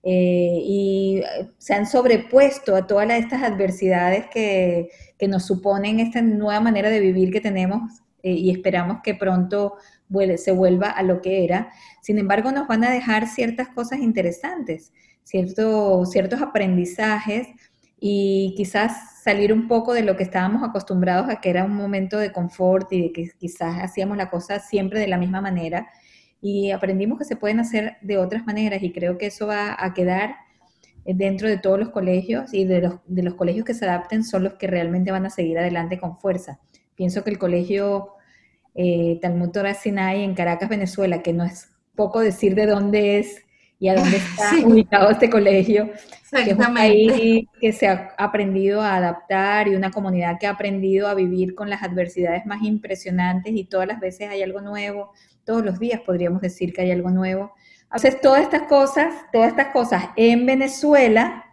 Eh, 0.03 0.61
y 0.63 1.23
se 1.59 1.75
han 1.75 1.87
sobrepuesto 1.87 2.77
a 2.77 2.87
todas 2.87 3.11
estas 3.11 3.43
adversidades 3.43 4.27
que, 4.33 4.89
que 5.19 5.29
nos 5.29 5.47
suponen 5.47 6.01
esta 6.01 6.23
nueva 6.23 6.61
manera 6.61 6.91
de 6.91 7.01
vivir 7.01 7.31
que 7.33 7.41
tenemos 7.41 8.03
eh, 8.23 8.33
y 8.33 8.51
esperamos 8.51 8.99
que 9.03 9.15
pronto 9.15 9.77
se 10.37 10.53
vuelva 10.53 10.91
a 10.91 11.03
lo 11.03 11.21
que 11.21 11.45
era. 11.45 11.71
Sin 12.03 12.19
embargo, 12.19 12.51
nos 12.53 12.67
van 12.67 12.85
a 12.85 12.91
dejar 12.91 13.27
ciertas 13.27 13.69
cosas 13.69 13.99
interesantes, 13.99 14.93
cierto, 15.25 16.07
ciertos 16.07 16.41
aprendizajes 16.41 17.49
y 18.01 18.55
quizás 18.57 19.23
salir 19.23 19.53
un 19.53 19.69
poco 19.69 19.93
de 19.93 20.03
lo 20.03 20.17
que 20.17 20.23
estábamos 20.23 20.63
acostumbrados 20.63 21.29
a 21.29 21.41
que 21.41 21.51
era 21.51 21.65
un 21.65 21.75
momento 21.75 22.19
de 22.19 22.33
confort 22.33 22.93
y 22.93 23.03
de 23.03 23.13
que 23.13 23.31
quizás 23.39 23.77
hacíamos 23.83 24.17
la 24.17 24.31
cosa 24.31 24.61
siempre 24.61 25.01
de 25.01 25.09
la 25.09 25.19
misma 25.19 25.41
manera 25.41 25.89
y 26.41 26.71
aprendimos 26.71 27.19
que 27.19 27.25
se 27.25 27.37
pueden 27.37 27.61
hacer 27.61 27.97
de 28.01 28.19
otras 28.19 28.47
maneras 28.47 28.83
y 28.83 28.93
creo 28.93 29.19
que 29.19 29.27
eso 29.27 29.47
va 29.49 29.77
a 29.79 29.93
quedar 29.95 30.37
dentro 31.15 31.49
de 31.49 31.59
todos 31.59 31.79
los 31.79 31.91
colegios 31.91 32.53
y 32.53 32.65
de 32.65 32.83
los, 32.83 32.95
de 33.07 33.23
los 33.23 33.35
colegios 33.35 33.65
que 33.65 33.75
se 33.75 33.87
adapten 33.87 34.25
son 34.25 34.45
los 34.45 34.55
que 34.55 34.67
realmente 34.67 35.11
van 35.11 35.27
a 35.27 35.31
seguir 35.31 35.59
adelante 35.59 35.99
con 35.99 36.19
fuerza. 36.19 36.61
Pienso 36.95 37.25
que 37.25 37.31
el 37.31 37.39
colegio 37.39 38.11
eh, 38.75 39.19
Talmud 39.21 39.51
Torah 39.51 39.75
Sinai 39.75 40.23
en 40.23 40.35
Caracas, 40.35 40.69
Venezuela, 40.69 41.23
que 41.23 41.33
no 41.33 41.45
es 41.45 41.71
poco 41.95 42.21
decir 42.21 42.55
de 42.55 42.67
dónde 42.67 43.19
es 43.19 43.43
y 43.81 43.89
a 43.89 43.95
dónde 43.95 44.17
está 44.19 44.67
ubicado 44.67 45.11
este 45.11 45.31
colegio, 45.31 45.91
que 46.31 46.51
es 46.51 46.57
un 46.57 46.75
país 46.75 47.47
que 47.61 47.73
se 47.73 47.89
ha 47.89 48.15
aprendido 48.19 48.81
a 48.81 48.97
adaptar 48.97 49.69
y 49.69 49.75
una 49.75 49.91
comunidad 49.91 50.39
que 50.39 50.47
ha 50.47 50.51
aprendido 50.51 51.09
a 51.09 51.15
vivir 51.15 51.55
con 51.55 51.71
las 51.71 51.83
adversidades 51.83 52.47
más 52.47 52.63
impresionantes 52.63 53.53
y 53.55 53.65
todas 53.65 53.89
las 53.89 53.99
veces 53.99 54.29
hay 54.29 54.43
algo 54.43 54.61
nuevo, 54.61 55.13
todos 55.45 55.65
los 55.65 55.79
días 55.79 56.01
podríamos 56.03 56.41
decir 56.41 56.73
que 56.73 56.83
hay 56.83 56.91
algo 56.91 57.11
nuevo. 57.11 57.53
Entonces, 57.91 58.21
todas 58.21 58.43
estas 58.43 58.63
cosas, 58.63 59.15
todas 59.33 59.49
estas 59.49 59.69
cosas 59.69 60.11
en 60.17 60.45
Venezuela 60.45 61.45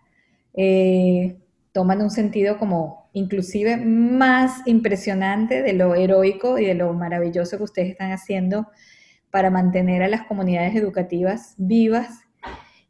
eh, 0.54 1.38
toman 1.72 2.02
un 2.02 2.10
sentido 2.10 2.58
como 2.58 3.10
inclusive 3.14 3.78
más 3.78 4.62
impresionante 4.66 5.62
de 5.62 5.72
lo 5.72 5.96
heroico 5.96 6.60
y 6.60 6.66
de 6.66 6.74
lo 6.74 6.94
maravilloso 6.94 7.58
que 7.58 7.64
ustedes 7.64 7.90
están 7.92 8.12
haciendo 8.12 8.68
para 9.32 9.50
mantener 9.50 10.04
a 10.04 10.10
las 10.10 10.24
comunidades 10.24 10.76
educativas 10.76 11.56
vivas. 11.58 12.20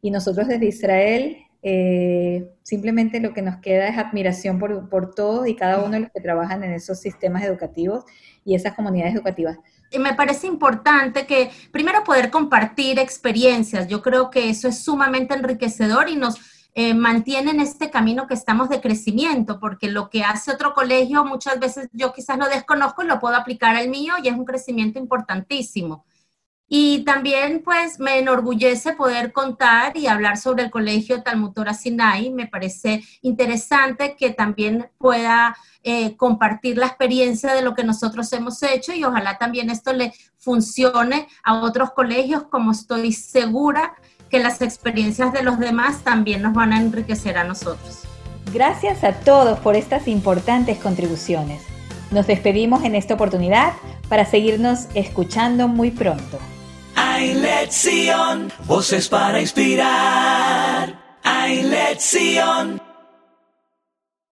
Y 0.02 0.10
nosotros 0.10 0.48
desde 0.48 0.66
Israel 0.66 1.46
eh, 1.62 2.48
simplemente 2.62 3.20
lo 3.20 3.32
que 3.32 3.42
nos 3.42 3.56
queda 3.56 3.88
es 3.88 3.98
admiración 3.98 4.58
por, 4.58 4.88
por 4.88 5.14
todos 5.14 5.48
y 5.48 5.56
cada 5.56 5.78
uno 5.78 5.92
de 5.92 6.00
los 6.00 6.10
que 6.10 6.20
trabajan 6.20 6.62
en 6.62 6.72
esos 6.72 7.00
sistemas 7.00 7.44
educativos 7.44 8.04
y 8.44 8.54
esas 8.54 8.74
comunidades 8.74 9.14
educativas 9.14 9.58
me 9.98 10.14
parece 10.14 10.46
importante 10.46 11.26
que 11.26 11.50
primero 11.70 12.04
poder 12.04 12.30
compartir 12.30 12.98
experiencias. 12.98 13.88
Yo 13.88 14.02
creo 14.02 14.30
que 14.30 14.50
eso 14.50 14.68
es 14.68 14.82
sumamente 14.82 15.34
enriquecedor 15.34 16.08
y 16.08 16.16
nos 16.16 16.36
eh, 16.74 16.92
mantiene 16.92 17.52
en 17.52 17.60
este 17.60 17.90
camino 17.90 18.26
que 18.26 18.34
estamos 18.34 18.68
de 18.68 18.82
crecimiento, 18.82 19.58
porque 19.58 19.88
lo 19.88 20.10
que 20.10 20.22
hace 20.22 20.52
otro 20.52 20.74
colegio 20.74 21.24
muchas 21.24 21.58
veces 21.58 21.88
yo 21.92 22.12
quizás 22.12 22.36
lo 22.36 22.48
desconozco 22.48 23.02
y 23.02 23.06
lo 23.06 23.18
puedo 23.18 23.34
aplicar 23.34 23.76
al 23.76 23.88
mío 23.88 24.12
y 24.22 24.28
es 24.28 24.34
un 24.34 24.44
crecimiento 24.44 24.98
importantísimo. 24.98 26.04
Y 26.68 27.04
también 27.04 27.62
pues 27.64 28.00
me 28.00 28.18
enorgullece 28.18 28.92
poder 28.94 29.32
contar 29.32 29.96
y 29.96 30.08
hablar 30.08 30.36
sobre 30.36 30.64
el 30.64 30.70
colegio 30.70 31.22
Talmutora 31.22 31.74
Sinai. 31.74 32.30
Me 32.30 32.48
parece 32.48 33.04
interesante 33.22 34.16
que 34.18 34.30
también 34.30 34.88
pueda 34.98 35.56
eh, 35.84 36.16
compartir 36.16 36.76
la 36.76 36.86
experiencia 36.86 37.54
de 37.54 37.62
lo 37.62 37.74
que 37.74 37.84
nosotros 37.84 38.32
hemos 38.32 38.60
hecho 38.64 38.92
y 38.92 39.04
ojalá 39.04 39.38
también 39.38 39.70
esto 39.70 39.92
le 39.92 40.12
funcione 40.38 41.28
a 41.44 41.60
otros 41.60 41.92
colegios 41.92 42.42
como 42.50 42.72
estoy 42.72 43.12
segura 43.12 43.94
que 44.28 44.40
las 44.40 44.60
experiencias 44.60 45.32
de 45.32 45.44
los 45.44 45.60
demás 45.60 46.02
también 46.02 46.42
nos 46.42 46.54
van 46.54 46.72
a 46.72 46.80
enriquecer 46.80 47.38
a 47.38 47.44
nosotros. 47.44 48.00
Gracias 48.52 49.04
a 49.04 49.12
todos 49.12 49.60
por 49.60 49.76
estas 49.76 50.08
importantes 50.08 50.78
contribuciones. 50.78 51.62
Nos 52.10 52.26
despedimos 52.26 52.82
en 52.82 52.96
esta 52.96 53.14
oportunidad 53.14 53.72
para 54.08 54.24
seguirnos 54.24 54.86
escuchando 54.94 55.68
muy 55.68 55.92
pronto. 55.92 56.38
Lección, 57.66 58.52
voces 58.66 59.08
para 59.08 59.40
inspirar. 59.40 61.18
Hay 61.24 61.62
lección. 61.62 62.85